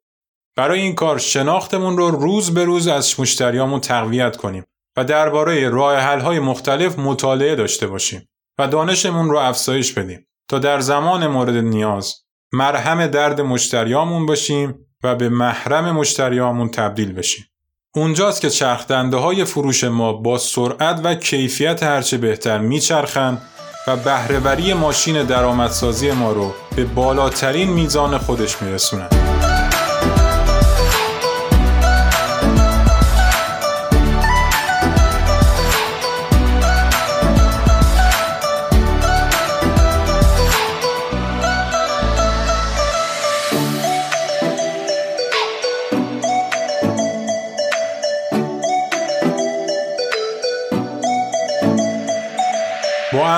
برای 0.57 0.81
این 0.81 0.95
کار 0.95 1.19
شناختمون 1.19 1.97
رو 1.97 2.11
روز 2.11 2.55
به 2.55 2.65
روز 2.65 2.89
از 2.89 3.21
مشتریامون 3.21 3.81
تقویت 3.81 4.37
کنیم 4.37 4.65
و 4.97 5.05
درباره 5.05 5.69
راه 5.69 6.03
های 6.03 6.41
مختلف 6.41 6.99
مطالعه 6.99 7.57
داشته 7.57 7.87
باشیم 7.87 8.29
و 8.59 8.69
دانشمون 8.69 9.31
رو 9.31 9.39
افزایش 9.39 9.93
بدیم 9.93 10.27
تا 10.49 10.59
در 10.59 10.81
زمان 10.81 11.27
مورد 11.27 11.57
نیاز 11.57 12.15
مرهم 12.53 13.07
درد 13.07 13.41
مشتریامون 13.41 14.27
باشیم 14.27 14.75
و 15.03 15.15
به 15.15 15.29
محرم 15.29 15.91
مشتریامون 15.91 16.69
تبدیل 16.69 17.13
بشیم. 17.13 17.45
اونجاست 17.95 18.41
که 18.41 18.51
چرخدنده 18.51 19.17
های 19.17 19.45
فروش 19.45 19.85
ما 19.85 20.13
با 20.13 20.39
سرعت 20.39 21.01
و 21.05 21.15
کیفیت 21.15 21.83
هرچه 21.83 22.19
بهتر 22.19 22.59
میچرخند 22.59 23.43
و 23.87 23.97
بهرهوری 23.97 24.75
ماشین 24.75 25.23
درآمدسازی 25.23 26.11
ما 26.11 26.33
رو 26.33 26.55
به 26.77 26.85
بالاترین 26.85 27.69
میزان 27.69 28.19
خودش 28.19 28.63
میرسونند. 28.63 29.40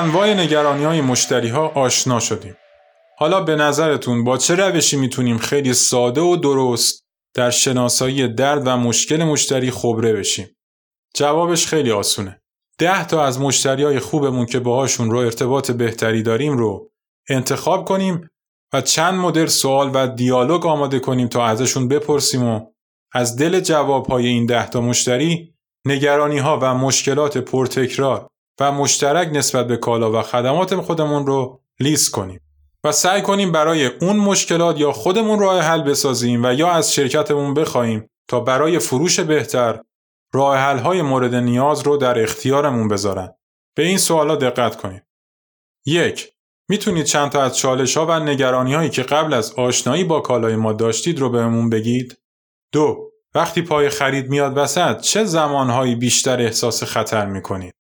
انواع 0.02 0.34
نگرانی 0.34 0.84
های 0.84 1.00
مشتری 1.00 1.48
ها 1.48 1.68
آشنا 1.68 2.20
شدیم. 2.20 2.56
حالا 3.18 3.40
به 3.40 3.56
نظرتون 3.56 4.24
با 4.24 4.38
چه 4.38 4.54
روشی 4.54 4.96
می‌تونیم 4.96 5.38
خیلی 5.38 5.74
ساده 5.74 6.20
و 6.20 6.36
درست 6.36 7.04
در 7.34 7.50
شناسایی 7.50 8.28
درد 8.28 8.66
و 8.66 8.76
مشکل 8.76 9.24
مشتری 9.24 9.70
خبره 9.70 10.12
بشیم؟ 10.12 10.56
جوابش 11.14 11.66
خیلی 11.66 11.90
آسونه. 11.90 12.40
ده 12.78 13.06
تا 13.06 13.24
از 13.24 13.40
مشتری 13.40 13.84
های 13.84 13.98
خوبمون 13.98 14.46
که 14.46 14.58
باهاشون 14.58 15.10
رو 15.10 15.18
ارتباط 15.18 15.70
بهتری 15.70 16.22
داریم 16.22 16.58
رو 16.58 16.90
انتخاب 17.28 17.84
کنیم 17.84 18.28
و 18.72 18.80
چند 18.80 19.14
مدل 19.14 19.46
سوال 19.46 19.90
و 19.94 20.06
دیالوگ 20.06 20.66
آماده 20.66 20.98
کنیم 20.98 21.28
تا 21.28 21.46
ازشون 21.46 21.88
بپرسیم 21.88 22.44
و 22.44 22.66
از 23.12 23.36
دل 23.36 23.60
جواب 23.60 24.06
های 24.06 24.26
این 24.26 24.46
ده 24.46 24.66
تا 24.66 24.80
مشتری 24.80 25.54
نگرانی 25.86 26.38
ها 26.38 26.58
و 26.62 26.74
مشکلات 26.74 27.38
پرتکرار 27.38 28.31
و 28.60 28.72
مشترک 28.72 29.28
نسبت 29.32 29.66
به 29.66 29.76
کالا 29.76 30.12
و 30.12 30.22
خدمات 30.22 30.74
خودمون 30.74 31.26
رو 31.26 31.60
لیست 31.80 32.10
کنیم 32.10 32.40
و 32.84 32.92
سعی 32.92 33.22
کنیم 33.22 33.52
برای 33.52 33.86
اون 33.86 34.16
مشکلات 34.16 34.80
یا 34.80 34.92
خودمون 34.92 35.38
راه 35.38 35.60
حل 35.60 35.82
بسازیم 35.82 36.44
و 36.44 36.52
یا 36.52 36.70
از 36.70 36.94
شرکتمون 36.94 37.54
بخوایم 37.54 38.10
تا 38.28 38.40
برای 38.40 38.78
فروش 38.78 39.20
بهتر 39.20 39.80
راه 40.32 40.56
حل 40.56 40.78
های 40.78 41.02
مورد 41.02 41.34
نیاز 41.34 41.82
رو 41.82 41.96
در 41.96 42.22
اختیارمون 42.22 42.88
بذارن. 42.88 43.34
به 43.76 43.82
این 43.82 43.98
سوالا 43.98 44.36
دقت 44.36 44.76
کنید. 44.76 45.02
یک 45.86 46.32
می‌تونید 46.68 47.04
چند 47.04 47.30
تا 47.30 47.42
از 47.42 47.56
چالش 47.56 47.96
ها 47.96 48.06
و 48.06 48.20
نگرانی 48.20 48.74
هایی 48.74 48.90
که 48.90 49.02
قبل 49.02 49.34
از 49.34 49.52
آشنایی 49.52 50.04
با 50.04 50.20
کالای 50.20 50.56
ما 50.56 50.72
داشتید 50.72 51.18
رو 51.18 51.30
بهمون 51.30 51.70
بگید؟ 51.70 52.18
دو 52.72 53.10
وقتی 53.34 53.62
پای 53.62 53.88
خرید 53.88 54.28
میاد 54.28 54.52
وسط 54.56 55.00
چه 55.00 55.24
زمانهایی 55.24 55.94
بیشتر 55.94 56.40
احساس 56.40 56.82
خطر 56.82 57.26
می‌کنید؟ 57.26 57.74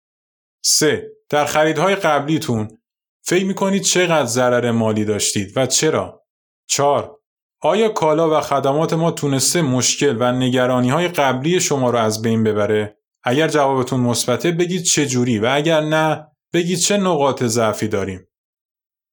3. 0.62 1.10
در 1.30 1.46
خریدهای 1.46 1.96
قبلیتون 1.96 2.78
فکر 3.26 3.46
می‌کنید 3.46 3.82
چقدر 3.82 4.26
ضرر 4.26 4.72
مالی 4.72 5.06
داشتید 5.06 5.58
و 5.58 5.66
چرا؟ 5.66 6.26
4. 6.68 7.20
آیا 7.62 7.90
کالا 7.90 8.38
و 8.38 8.42
خدمات 8.42 8.94
ما 8.94 9.12
تونسته 9.12 9.62
مشکل 9.62 10.18
و 10.20 10.32
نگرانی 10.32 10.90
های 10.90 11.08
قبلی 11.08 11.60
شما 11.60 11.90
را 11.90 12.02
از 12.02 12.22
بین 12.22 12.44
ببره؟ 12.44 12.98
اگر 13.24 13.48
جوابتون 13.48 14.00
مثبته 14.00 14.52
بگید 14.52 14.84
چه 14.84 15.06
جوری 15.06 15.40
و 15.40 15.50
اگر 15.52 15.82
نه 15.82 16.28
بگید 16.54 16.80
چه 16.80 16.98
نقاط 16.98 17.44
ضعفی 17.44 17.88
داریم. 17.88 18.28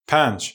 5. 0.08 0.54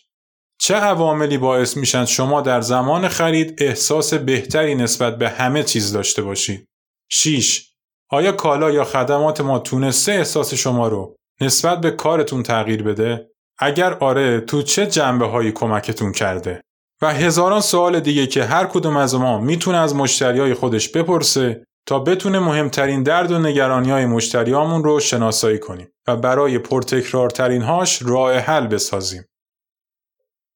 چه 0.60 0.76
عواملی 0.76 1.38
باعث 1.38 1.78
میشن 1.78 2.06
شما 2.06 2.42
در 2.42 2.62
زمان 2.62 3.08
خرید 3.08 3.64
احساس 3.64 4.14
بهتری 4.14 4.76
نسبت 4.76 5.18
به 5.18 5.30
همه 5.30 5.64
چیز 5.64 5.94
داشته 5.94 6.22
باشید؟ 6.22 6.68
6. 7.10 7.71
آیا 8.14 8.32
کالا 8.32 8.72
یا 8.72 8.84
خدمات 8.84 9.42
ما 9.42 9.60
تونسته 9.60 10.12
احساس 10.12 10.54
شما 10.54 10.88
رو 10.88 11.16
نسبت 11.42 11.82
به 11.82 11.92
کارتون 11.92 12.44
تغییر 12.44 12.84
بده؟ 12.84 13.32
اگر 13.60 13.94
آره 13.94 14.40
تو 14.40 14.62
چه 14.62 14.88
جنبه 14.88 15.26
هایی 15.26 15.52
کمکتون 15.52 16.12
کرده؟ 16.12 16.62
و 17.02 17.14
هزاران 17.14 17.62
سوال 17.62 18.00
دیگه 18.00 18.28
که 18.28 18.44
هر 18.44 18.66
کدوم 18.66 18.98
از 18.98 19.16
ما 19.16 19.40
می‌تونه 19.40 19.78
از 19.78 19.96
مشتریای 19.96 20.54
خودش 20.54 20.90
بپرسه 20.90 21.66
تا 21.88 22.00
بتونه 22.00 22.40
مهمترین 22.40 23.04
درد 23.04 23.32
و 23.32 23.40
نگرانی 23.40 23.92
های 23.92 24.06
مشتریامون 24.06 24.84
رو 24.84 25.00
شناسایی 25.00 25.60
کنیم 25.60 25.88
و 26.08 26.18
برای 26.18 26.60
پرتکرارترین 26.60 27.62
هاش 27.62 28.02
راه 28.02 28.34
حل 28.34 28.68
بسازیم. 28.68 29.26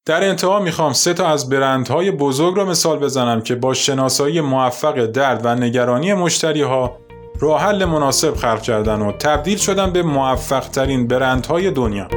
در 0.06 0.24
انتها 0.24 0.60
می‌خوام 0.60 0.94
سه 0.94 1.14
تا 1.14 1.28
از 1.28 1.50
برندهای 1.50 2.12
بزرگ 2.12 2.58
را 2.58 2.66
مثال 2.66 3.00
بزنم 3.00 3.42
که 3.42 3.56
با 3.56 3.74
شناسایی 3.74 4.42
موفق 4.42 5.06
درد 5.06 5.42
و 5.46 5.56
نگرانی 5.56 6.14
مشتری 6.14 6.62
ها 6.62 7.05
راه 7.40 7.62
حل 7.62 7.86
مناسب 7.86 8.36
خلق 8.36 8.62
کردن 8.62 9.02
و 9.02 9.12
تبدیل 9.12 9.58
شدن 9.58 9.92
به 9.92 10.04
موفق 10.04 10.70
ترین 10.70 11.08
برندهای 11.08 11.72
دنیا. 11.72 12.08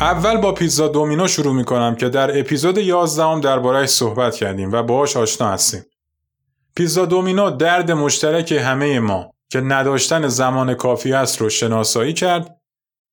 اول 0.00 0.36
با 0.36 0.52
پیتزا 0.52 0.88
دومینو 0.88 1.28
شروع 1.28 1.54
می 1.54 1.64
کنم 1.64 1.94
که 1.94 2.08
در 2.08 2.38
اپیزود 2.38 2.78
11 2.78 3.24
هم 3.24 3.40
دربارهش 3.40 3.88
صحبت 3.88 4.36
کردیم 4.36 4.72
و 4.72 4.82
باهاش 4.82 5.16
آشنا 5.16 5.48
هستیم. 5.48 5.84
پیتزا 6.74 7.04
دومینو 7.04 7.50
درد 7.50 7.90
مشترک 7.90 8.52
همه 8.52 9.00
ما 9.00 9.32
که 9.48 9.60
نداشتن 9.60 10.28
زمان 10.28 10.74
کافی 10.74 11.12
است 11.12 11.40
رو 11.40 11.48
شناسایی 11.48 12.12
کرد 12.12 12.61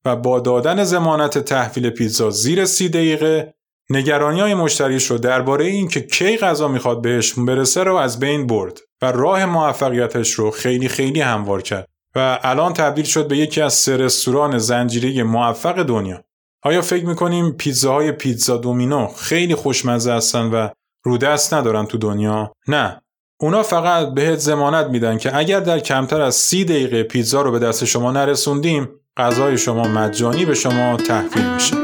و 0.05 0.15
با 0.15 0.39
دادن 0.39 0.83
زمانت 0.83 1.37
تحویل 1.37 1.89
پیتزا 1.89 2.29
زیر 2.29 2.65
سی 2.65 2.89
دقیقه 2.89 3.53
نگرانی 3.89 4.39
های 4.39 4.53
مشتریش 4.53 5.11
رو 5.11 5.17
درباره 5.17 5.65
اینکه 5.65 6.01
کی 6.01 6.37
غذا 6.37 6.67
می‌خواد 6.67 7.01
بهش 7.01 7.33
برسه 7.33 7.83
رو 7.83 7.95
از 7.95 8.19
بین 8.19 8.47
برد 8.47 8.79
و 9.01 9.11
راه 9.11 9.45
موفقیتش 9.45 10.31
رو 10.31 10.51
خیلی 10.51 10.87
خیلی 10.87 11.21
هموار 11.21 11.61
کرد 11.61 11.87
و 12.15 12.39
الان 12.43 12.73
تبدیل 12.73 13.05
شد 13.05 13.27
به 13.27 13.37
یکی 13.37 13.61
از 13.61 13.73
سه 13.73 13.97
رستوران 13.97 14.57
زنجیره 14.57 15.23
موفق 15.23 15.83
دنیا. 15.83 16.23
آیا 16.63 16.81
فکر 16.81 17.05
می‌کنیم 17.05 17.51
پیتزاهای 17.51 18.11
پیتزا 18.11 18.57
دومینو 18.57 19.07
خیلی 19.07 19.55
خوشمزه 19.55 20.13
هستن 20.13 20.45
و 20.45 20.69
رودست 21.03 21.53
ندارن 21.53 21.85
تو 21.85 21.97
دنیا؟ 21.97 22.51
نه. 22.67 23.01
اونا 23.41 23.63
فقط 23.63 24.13
بهت 24.13 24.39
زمانت 24.39 24.85
میدن 24.87 25.17
که 25.17 25.37
اگر 25.37 25.59
در 25.59 25.79
کمتر 25.79 26.21
از 26.21 26.35
سی 26.35 26.65
دقیقه 26.65 27.03
پیتزا 27.03 27.41
رو 27.41 27.51
به 27.51 27.59
دست 27.59 27.85
شما 27.85 28.11
نرسوندیم 28.11 28.89
غذای 29.18 29.58
شما 29.58 29.88
مجانی 29.88 30.44
به 30.44 30.54
شما 30.54 30.96
تحویل 30.96 31.54
میشه. 31.54 31.76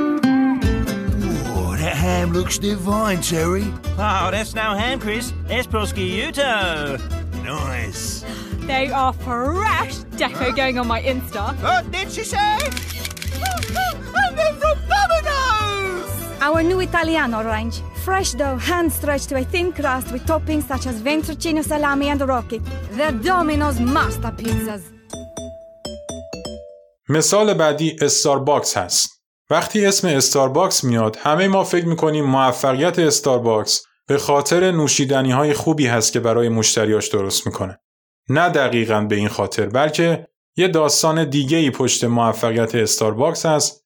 ham 2.00 2.32
looks 2.32 2.58
divine, 2.58 3.20
Terry. 3.20 3.66
Oh, 3.98 4.28
that's 4.30 4.54
no 4.54 4.74
ham, 4.74 4.98
Chris. 4.98 5.32
That's 5.48 5.66
prosciutto. 5.66 6.98
Nice. 7.44 8.24
They 8.66 8.90
are 8.90 9.12
fresh. 9.12 9.96
Deco 10.18 10.54
going 10.56 10.78
on 10.78 10.86
my 10.86 11.02
Insta. 11.02 11.44
What 11.62 11.90
did 11.90 12.10
she 12.10 12.24
say? 12.24 12.58
and 14.22 14.38
they're 14.38 14.54
from 14.54 14.78
Domino's! 14.92 16.12
Our 16.40 16.62
new 16.62 16.80
Italiano 16.80 17.42
range. 17.44 17.80
Fresh 18.04 18.32
dough, 18.32 18.56
hand 18.56 18.92
stretched 18.92 19.28
to 19.30 19.36
a 19.36 19.44
thin 19.44 19.72
crust 19.72 20.10
with 20.12 20.24
toppings 20.24 20.66
such 20.66 20.86
as 20.86 21.00
ventricino, 21.02 21.62
salami, 21.62 22.08
and 22.08 22.20
rocket. 22.22 22.62
They're 22.92 23.12
Domino's 23.12 23.78
master 23.80 24.32
pizzas. 24.40 24.93
مثال 27.09 27.53
بعدی 27.53 27.95
استارباکس 28.01 28.77
هست. 28.77 29.23
وقتی 29.49 29.85
اسم 29.85 30.07
استارباکس 30.07 30.83
میاد 30.83 31.15
همه 31.15 31.47
ما 31.47 31.63
فکر 31.63 31.85
می‌کنیم 31.85 32.25
موفقیت 32.25 32.99
استارباکس 32.99 33.85
به 34.07 34.17
خاطر 34.17 34.71
نوشیدنی 34.71 35.31
های 35.31 35.53
خوبی 35.53 35.87
هست 35.87 36.13
که 36.13 36.19
برای 36.19 36.49
مشتریاش 36.49 37.07
درست 37.07 37.45
می‌کنه. 37.45 37.79
نه 38.29 38.49
دقیقا 38.49 39.01
به 39.01 39.15
این 39.15 39.27
خاطر 39.27 39.65
بلکه 39.65 40.27
یه 40.57 40.67
داستان 40.67 41.29
دیگه 41.29 41.57
ای 41.57 41.71
پشت 41.71 42.03
موفقیت 42.03 42.75
استارباکس 42.75 43.45
هست 43.45 43.85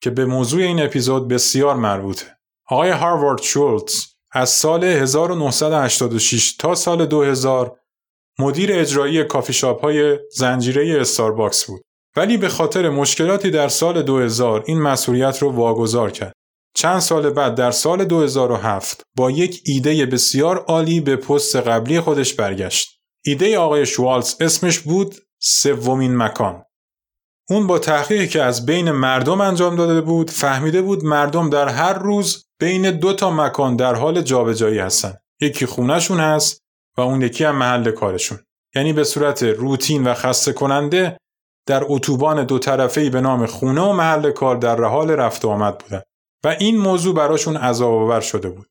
که 0.00 0.10
به 0.10 0.24
موضوع 0.24 0.62
این 0.62 0.82
اپیزود 0.82 1.28
بسیار 1.28 1.76
مربوطه. 1.76 2.26
آقای 2.68 2.90
هاوارد 2.90 3.42
شولتز 3.42 3.94
از 4.32 4.50
سال 4.50 4.84
1986 4.84 6.56
تا 6.56 6.74
سال 6.74 7.06
2000 7.06 7.76
مدیر 8.38 8.72
اجرایی 8.72 9.24
کافی 9.24 9.52
شاپ 9.52 9.80
های 9.80 10.18
زنجیره 10.32 11.00
استارباکس 11.00 11.64
بود. 11.66 11.85
ولی 12.16 12.36
به 12.36 12.48
خاطر 12.48 12.88
مشکلاتی 12.88 13.50
در 13.50 13.68
سال 13.68 14.02
2000 14.02 14.64
این 14.66 14.82
مسئولیت 14.82 15.38
رو 15.42 15.52
واگذار 15.52 16.10
کرد. 16.10 16.32
چند 16.74 16.98
سال 16.98 17.30
بعد 17.30 17.54
در 17.54 17.70
سال 17.70 18.04
2007 18.04 19.02
با 19.16 19.30
یک 19.30 19.62
ایده 19.64 20.06
بسیار 20.06 20.58
عالی 20.58 21.00
به 21.00 21.16
پست 21.16 21.56
قبلی 21.56 22.00
خودش 22.00 22.34
برگشت. 22.34 23.00
ایده 23.24 23.58
آقای 23.58 23.86
شوالز 23.86 24.34
اسمش 24.40 24.78
بود 24.78 25.14
سومین 25.42 26.16
مکان. 26.16 26.62
اون 27.50 27.66
با 27.66 27.78
تحقیقی 27.78 28.28
که 28.28 28.42
از 28.42 28.66
بین 28.66 28.90
مردم 28.90 29.40
انجام 29.40 29.76
داده 29.76 30.00
بود 30.00 30.30
فهمیده 30.30 30.82
بود 30.82 31.04
مردم 31.04 31.50
در 31.50 31.68
هر 31.68 31.92
روز 31.92 32.46
بین 32.60 32.90
دو 32.90 33.12
تا 33.12 33.30
مکان 33.30 33.76
در 33.76 33.94
حال 33.94 34.22
جابجایی 34.22 34.78
هستن. 34.78 35.14
یکی 35.40 35.66
خونهشون 35.66 36.20
هست 36.20 36.60
و 36.98 37.00
اون 37.00 37.22
یکی 37.22 37.44
هم 37.44 37.56
محل 37.56 37.90
کارشون. 37.90 38.38
یعنی 38.74 38.92
به 38.92 39.04
صورت 39.04 39.42
روتین 39.42 40.04
و 40.04 40.14
خسته 40.14 40.52
کننده 40.52 41.16
در 41.66 41.82
اتوبان 41.86 42.44
دو 42.44 42.58
طرفه‌ای 42.58 43.10
به 43.10 43.20
نام 43.20 43.46
خونه 43.46 43.80
و 43.80 43.92
محل 43.92 44.30
کار 44.30 44.56
در 44.56 44.84
حال 44.84 45.10
رفت 45.10 45.44
و 45.44 45.48
آمد 45.48 45.78
بودن 45.78 46.02
و 46.44 46.56
این 46.60 46.78
موضوع 46.78 47.14
براشون 47.14 47.56
عذاب 47.56 47.94
آور 47.94 48.20
شده 48.20 48.48
بود. 48.48 48.66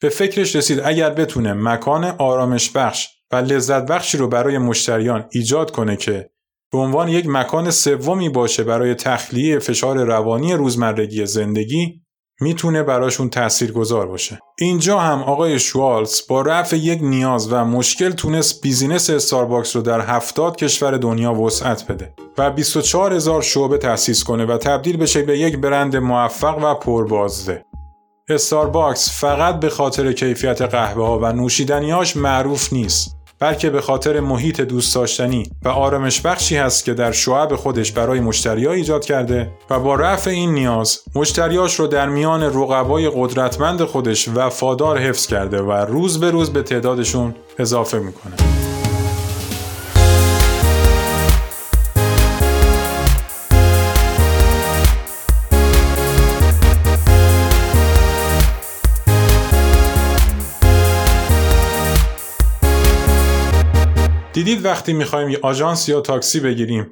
به 0.00 0.08
فکرش 0.08 0.56
رسید 0.56 0.80
اگر 0.84 1.10
بتونه 1.10 1.52
مکان 1.52 2.04
آرامش 2.04 2.70
بخش 2.70 3.08
و 3.32 3.36
لذت 3.36 3.86
بخشی 3.86 4.18
رو 4.18 4.28
برای 4.28 4.58
مشتریان 4.58 5.28
ایجاد 5.30 5.70
کنه 5.70 5.96
که 5.96 6.30
به 6.72 6.78
عنوان 6.78 7.08
یک 7.08 7.26
مکان 7.28 7.70
سومی 7.70 8.28
باشه 8.28 8.64
برای 8.64 8.94
تخلیه 8.94 9.58
فشار 9.58 10.04
روانی 10.04 10.52
روزمرگی 10.52 11.26
زندگی 11.26 12.01
می‌تونه 12.42 12.82
براشون 12.82 13.30
تاثیرگذار 13.30 14.06
باشه. 14.06 14.38
اینجا 14.58 14.98
هم 14.98 15.22
آقای 15.22 15.58
شوالز 15.58 16.20
با 16.28 16.42
رفع 16.42 16.76
یک 16.76 17.02
نیاز 17.02 17.52
و 17.52 17.64
مشکل 17.64 18.10
تونست 18.10 18.62
business 18.62 19.10
استارباکس 19.10 19.76
رو 19.76 19.82
در 19.82 20.00
70 20.00 20.56
کشور 20.56 20.96
دنیا 20.96 21.34
وسعت 21.34 21.86
بده 21.86 22.14
و 22.38 22.50
24 22.50 23.12
هزار 23.12 23.42
شعبه 23.42 23.78
تأسیس 23.78 24.24
کنه 24.24 24.46
و 24.46 24.58
تبدیل 24.58 24.96
بشه 24.96 25.22
به 25.22 25.38
یک 25.38 25.56
برند 25.56 25.96
موفق 25.96 26.58
و 26.62 26.74
پربازده. 26.74 27.64
استارباکس 28.28 29.20
فقط 29.20 29.60
به 29.60 29.68
خاطر 29.68 30.12
کیفیت 30.12 30.62
قهوه 30.62 31.06
ها 31.06 31.18
و 31.18 31.32
نوشیدنیاش 31.32 32.16
معروف 32.16 32.72
نیست 32.72 33.21
بلکه 33.42 33.70
به 33.70 33.80
خاطر 33.80 34.20
محیط 34.20 34.60
دوست 34.60 34.94
داشتنی 34.94 35.50
و 35.64 35.68
آرامش 35.68 36.20
بخشی 36.20 36.56
هست 36.56 36.84
که 36.84 36.94
در 36.94 37.12
شعب 37.12 37.56
خودش 37.56 37.92
برای 37.92 38.20
مشتریا 38.20 38.72
ایجاد 38.72 39.04
کرده 39.04 39.50
و 39.70 39.80
با 39.80 39.94
رفع 39.94 40.30
این 40.30 40.54
نیاز 40.54 41.00
مشتریاش 41.14 41.74
رو 41.74 41.86
در 41.86 42.08
میان 42.08 42.42
رقبای 42.42 43.10
قدرتمند 43.14 43.84
خودش 43.84 44.28
وفادار 44.28 44.98
حفظ 44.98 45.26
کرده 45.26 45.62
و 45.62 45.72
روز 45.72 46.20
به 46.20 46.30
روز 46.30 46.52
به 46.52 46.62
تعدادشون 46.62 47.34
اضافه 47.58 47.98
می‌کنه. 47.98 48.71
دیدید 64.42 64.64
وقتی 64.64 64.92
می‌خوایم 64.92 65.28
یه 65.28 65.38
آژانس 65.42 65.88
یا 65.88 66.00
تاکسی 66.00 66.40
بگیریم؟ 66.40 66.90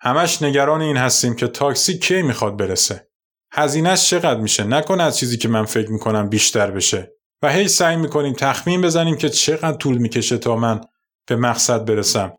همش 0.00 0.42
نگران 0.42 0.82
این 0.82 0.96
هستیم 0.96 1.34
که 1.34 1.48
تاکسی 1.48 1.98
کی 1.98 2.22
می‌خواد 2.22 2.56
برسه. 2.56 3.08
هزینهش 3.52 4.10
چقدر 4.10 4.40
میشه؟ 4.40 4.64
نکنه 4.64 5.02
از 5.02 5.18
چیزی 5.18 5.38
که 5.38 5.48
من 5.48 5.64
فکر 5.64 5.90
می‌کنم 5.90 6.28
بیشتر 6.28 6.70
بشه. 6.70 7.12
و 7.42 7.52
هی 7.52 7.68
سعی 7.68 7.96
می‌کنیم 7.96 8.32
تخمین 8.32 8.80
بزنیم 8.80 9.16
که 9.16 9.28
چقدر 9.28 9.76
طول 9.76 9.98
می‌کشه 9.98 10.38
تا 10.38 10.56
من 10.56 10.80
به 11.28 11.36
مقصد 11.36 11.84
برسم. 11.84 12.32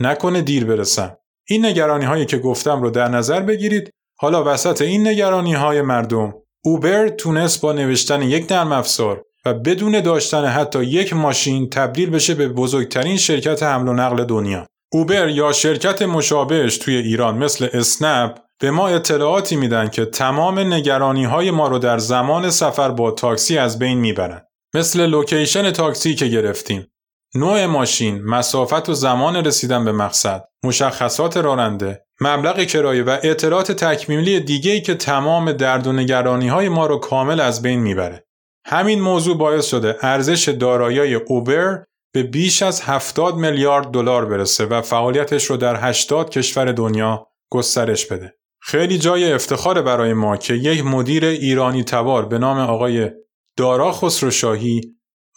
نکنه 0.00 0.42
دیر 0.42 0.64
برسم. 0.64 1.16
این 1.48 1.66
نگرانی 1.66 2.04
هایی 2.04 2.26
که 2.26 2.38
گفتم 2.38 2.82
رو 2.82 2.90
در 2.90 3.08
نظر 3.08 3.40
بگیرید. 3.40 3.90
حالا 4.18 4.54
وسط 4.54 4.82
این 4.82 5.06
نگرانی 5.06 5.54
های 5.54 5.82
مردم 5.82 6.34
اوبر 6.64 7.08
تونست 7.08 7.60
با 7.60 7.72
نوشتن 7.72 8.22
یک 8.22 8.52
نرم 8.52 8.72
افزار 8.72 9.24
و 9.46 9.54
بدون 9.54 10.00
داشتن 10.00 10.44
حتی 10.44 10.84
یک 10.84 11.12
ماشین 11.14 11.70
تبدیل 11.70 12.10
بشه 12.10 12.34
به 12.34 12.48
بزرگترین 12.48 13.16
شرکت 13.16 13.62
حمل 13.62 13.88
و 13.88 13.92
نقل 13.92 14.24
دنیا. 14.24 14.66
اوبر 14.92 15.28
یا 15.28 15.52
شرکت 15.52 16.02
مشابهش 16.02 16.76
توی 16.76 16.96
ایران 16.96 17.38
مثل 17.38 17.68
اسنپ 17.72 18.38
به 18.60 18.70
ما 18.70 18.88
اطلاعاتی 18.88 19.56
میدن 19.56 19.88
که 19.88 20.04
تمام 20.04 20.58
نگرانی 20.58 21.24
های 21.24 21.50
ما 21.50 21.68
رو 21.68 21.78
در 21.78 21.98
زمان 21.98 22.50
سفر 22.50 22.88
با 22.88 23.10
تاکسی 23.10 23.58
از 23.58 23.78
بین 23.78 23.98
می‌برن. 23.98 24.42
مثل 24.74 25.06
لوکیشن 25.06 25.70
تاکسی 25.70 26.14
که 26.14 26.26
گرفتیم. 26.26 26.86
نوع 27.34 27.66
ماشین، 27.66 28.22
مسافت 28.22 28.88
و 28.88 28.94
زمان 28.94 29.36
رسیدن 29.36 29.84
به 29.84 29.92
مقصد، 29.92 30.44
مشخصات 30.64 31.36
راننده، 31.36 32.04
مبلغ 32.20 32.64
کرایه 32.64 33.02
و 33.02 33.16
اطلاعات 33.22 33.72
تکمیلی 33.72 34.40
دیگه‌ای 34.40 34.80
که 34.80 34.94
تمام 34.94 35.52
درد 35.52 35.86
و 35.86 35.92
نگرانی 35.92 36.48
های 36.48 36.68
ما 36.68 36.86
رو 36.86 36.98
کامل 36.98 37.40
از 37.40 37.62
بین 37.62 37.80
می‌بره. 37.80 38.24
همین 38.64 39.00
موضوع 39.00 39.36
باعث 39.36 39.66
شده 39.66 39.96
ارزش 40.02 40.48
دارایی 40.48 41.14
اوبر 41.14 41.84
به 42.14 42.22
بیش 42.22 42.62
از 42.62 42.82
70 42.82 43.36
میلیارد 43.36 43.90
دلار 43.90 44.24
برسه 44.26 44.66
و 44.66 44.82
فعالیتش 44.82 45.44
رو 45.44 45.56
در 45.56 45.88
80 45.88 46.30
کشور 46.30 46.72
دنیا 46.72 47.26
گسترش 47.50 48.06
بده. 48.06 48.34
خیلی 48.60 48.98
جای 48.98 49.32
افتخار 49.32 49.82
برای 49.82 50.12
ما 50.12 50.36
که 50.36 50.54
یک 50.54 50.84
مدیر 50.84 51.24
ایرانی 51.24 51.84
تبار 51.84 52.26
به 52.26 52.38
نام 52.38 52.58
آقای 52.58 53.10
دارا 53.56 53.92
خسروشاهی 53.92 54.80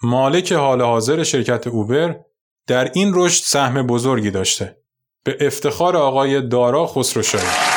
مالک 0.04 0.52
حال 0.52 0.82
حاضر 0.82 1.24
شرکت 1.24 1.68
اوبر 1.68 2.20
در 2.68 2.92
این 2.94 3.12
رشد 3.16 3.44
سهم 3.44 3.88
بزرگی 3.88 4.32
داشته. 4.32 4.78
به 5.26 5.38
افتخار 5.40 5.98
آقای 5.98 6.42
دارا 6.48 6.88
خسروشاهی 6.88 7.75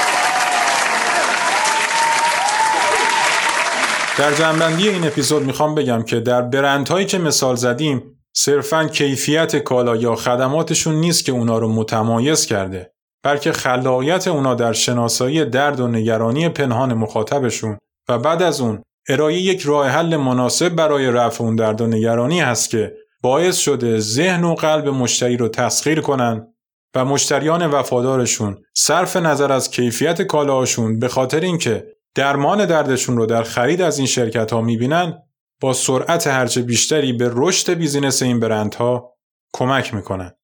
در 4.18 4.34
جنبندی 4.34 4.88
این 4.88 5.06
اپیزود 5.06 5.42
می‌خوام 5.42 5.74
بگم 5.74 6.02
که 6.02 6.20
در 6.20 6.42
برندهایی 6.42 7.06
که 7.06 7.18
مثال 7.18 7.56
زدیم 7.56 8.02
صرفا 8.36 8.84
کیفیت 8.84 9.56
کالا 9.56 9.96
یا 9.96 10.14
خدماتشون 10.14 10.94
نیست 10.94 11.24
که 11.24 11.32
اونا 11.32 11.58
رو 11.58 11.68
متمایز 11.68 12.46
کرده 12.46 12.92
بلکه 13.24 13.52
خلاقیت 13.52 14.28
اونا 14.28 14.54
در 14.54 14.72
شناسایی 14.72 15.44
درد 15.44 15.80
و 15.80 15.88
نگرانی 15.88 16.48
پنهان 16.48 16.94
مخاطبشون 16.94 17.78
و 18.08 18.18
بعد 18.18 18.42
از 18.42 18.60
اون 18.60 18.82
ارائه 19.08 19.36
یک 19.36 19.62
راه 19.62 19.88
حل 19.88 20.16
مناسب 20.16 20.68
برای 20.68 21.10
رفع 21.10 21.44
اون 21.44 21.56
درد 21.56 21.80
و 21.80 21.86
نگرانی 21.86 22.40
هست 22.40 22.70
که 22.70 22.92
باعث 23.22 23.56
شده 23.56 23.98
ذهن 23.98 24.44
و 24.44 24.54
قلب 24.54 24.88
مشتری 24.88 25.36
رو 25.36 25.48
تسخیر 25.48 26.00
کنن 26.00 26.46
و 26.94 27.04
مشتریان 27.04 27.66
وفادارشون 27.66 28.58
صرف 28.76 29.16
نظر 29.16 29.52
از 29.52 29.70
کیفیت 29.70 30.22
کالاهاشون 30.22 30.98
به 30.98 31.08
خاطر 31.08 31.40
اینکه 31.40 31.97
درمان 32.14 32.66
دردشون 32.66 33.16
رو 33.16 33.26
در 33.26 33.42
خرید 33.42 33.82
از 33.82 33.98
این 33.98 34.06
شرکت 34.06 34.52
ها 34.52 34.60
می‌بینن 34.60 35.22
با 35.60 35.72
سرعت 35.72 36.26
هرچه 36.26 36.62
بیشتری 36.62 37.12
به 37.12 37.30
رشد 37.32 37.74
بیزینس 37.74 38.22
این 38.22 38.40
برندها 38.40 39.14
کمک 39.52 39.94
می‌کنن. 39.94 40.34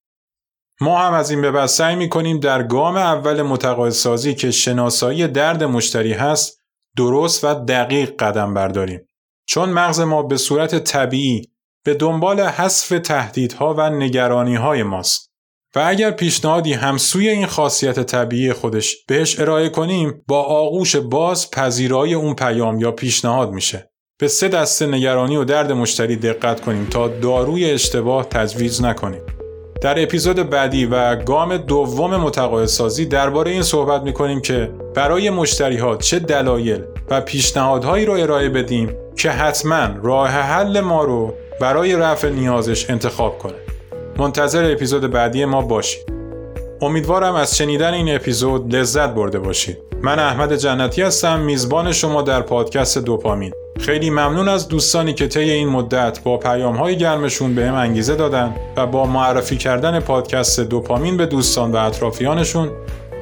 ما 0.81 0.98
هم 0.98 1.12
از 1.12 1.31
این 1.31 1.42
به 1.42 1.50
بعد 1.50 1.66
سعی 1.66 1.96
می‌کنیم 1.96 2.40
در 2.40 2.62
گام 2.62 2.96
اول 2.96 3.42
متقاعدسازی 3.42 4.35
که 4.35 4.50
شناسایی 4.50 5.29
درد 5.29 5.64
مشتری 5.64 6.12
هست 6.12 6.61
درست 6.96 7.44
و 7.44 7.55
دقیق 7.55 8.16
قدم 8.18 8.55
برداریم. 8.55 9.00
چون 9.46 9.68
مغز 9.68 10.00
ما 10.00 10.22
به 10.22 10.37
صورت 10.37 10.79
طبیعی 10.79 11.50
به 11.85 11.94
دنبال 11.94 12.40
حذف 12.40 12.88
تهدیدها 12.88 13.74
و 13.74 13.90
نگرانیهای 13.90 14.83
ماست. 14.83 15.34
و 15.76 15.82
اگر 15.87 16.10
پیشنهادی 16.10 16.72
همسوی 16.72 17.28
این 17.28 17.46
خاصیت 17.46 18.00
طبیعی 18.00 18.52
خودش 18.52 18.96
بهش 19.08 19.40
ارائه 19.40 19.68
کنیم 19.68 20.22
با 20.28 20.42
آغوش 20.42 20.96
باز 20.96 21.50
پذیرای 21.50 22.14
اون 22.14 22.34
پیام 22.34 22.80
یا 22.80 22.92
پیشنهاد 22.92 23.50
میشه. 23.50 23.90
به 24.18 24.28
سه 24.28 24.48
دسته 24.48 24.87
نگرانی 24.87 25.37
و 25.37 25.44
درد 25.44 25.72
مشتری 25.72 26.16
دقت 26.16 26.60
کنیم 26.60 26.87
تا 26.90 27.08
داروی 27.08 27.70
اشتباه 27.70 28.24
تجویز 28.24 28.82
نکنیم. 28.82 29.22
در 29.82 30.02
اپیزود 30.02 30.50
بعدی 30.50 30.87
و 30.87 31.16
گام 31.16 31.56
دوم 31.56 32.16
متقاعدسازی 32.16 33.06
درباره 33.06 33.50
این 33.50 33.62
صحبت 33.62 34.02
می‌کنیم 34.02 34.40
که 34.40 34.72
برای 34.94 35.30
مشتری 35.30 35.76
ها 35.76 35.96
چه 35.96 36.18
دلایل 36.18 36.80
و 37.10 37.20
پیشنهادهایی 37.20 38.06
رو 38.06 38.12
ارائه 38.12 38.48
بدیم 38.48 38.96
که 39.16 39.30
حتما 39.30 39.88
راه 40.02 40.28
حل 40.28 40.80
ما 40.80 41.04
رو 41.04 41.34
برای 41.60 41.96
رفع 41.96 42.28
نیازش 42.28 42.90
انتخاب 42.90 43.38
کنه. 43.38 43.63
منتظر 44.18 44.72
اپیزود 44.72 45.11
بعدی 45.11 45.44
ما 45.44 45.62
باشید. 45.62 46.12
امیدوارم 46.81 47.35
از 47.35 47.57
شنیدن 47.57 47.94
این 47.94 48.14
اپیزود 48.14 48.77
لذت 48.77 49.14
برده 49.14 49.38
باشید. 49.38 49.79
من 50.03 50.18
احمد 50.18 50.57
جنتی 50.57 51.03
هستم 51.03 51.40
میزبان 51.40 51.92
شما 51.92 52.22
در 52.22 52.40
پادکست 52.40 52.98
دوپامین. 52.98 53.53
خیلی 53.81 54.11
ممنون 54.11 54.48
از 54.48 54.68
دوستانی 54.68 55.14
که 55.14 55.29
طی 55.29 55.50
این 55.50 55.68
مدت 55.68 56.20
با 56.24 56.37
پیام 56.37 56.77
های 56.77 56.98
گرمشون 56.98 57.55
به 57.55 57.66
هم 57.66 57.74
انگیزه 57.74 58.14
دادن 58.14 58.55
و 58.77 58.87
با 58.87 59.07
معرفی 59.07 59.57
کردن 59.57 60.00
پادکست 60.00 60.61
دوپامین 60.61 61.16
به 61.16 61.27
دوستان 61.27 61.72
و 61.72 61.77
اطرافیانشون 61.77 62.70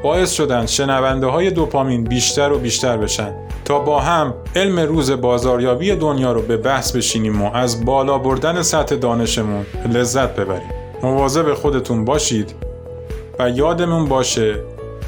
باعث 0.02 0.32
شدن 0.32 0.66
شنونده 0.66 1.26
های 1.26 1.50
دوپامین 1.50 2.04
بیشتر 2.04 2.52
و 2.52 2.58
بیشتر 2.58 2.96
بشن 2.96 3.34
تا 3.64 3.78
با 3.78 4.00
هم 4.00 4.34
علم 4.56 4.80
روز 4.80 5.10
بازاریابی 5.10 5.96
دنیا 5.96 6.32
رو 6.32 6.42
به 6.42 6.56
بحث 6.56 6.96
بشینیم 6.96 7.42
و 7.42 7.50
از 7.54 7.84
بالا 7.84 8.18
بردن 8.18 8.62
سطح 8.62 8.96
دانشمون 8.96 9.66
لذت 9.92 10.36
ببریم. 10.36 10.81
مواظب 11.02 11.54
خودتون 11.54 12.04
باشید 12.04 12.54
و 13.38 13.50
یادمون 13.50 14.08
باشه 14.08 14.54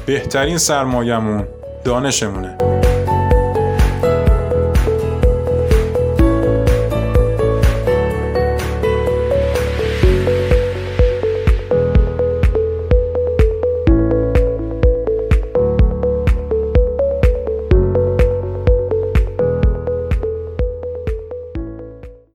بهترین 0.05 0.57
سرمایهمون 0.57 1.47
دانشمونه. 1.83 2.74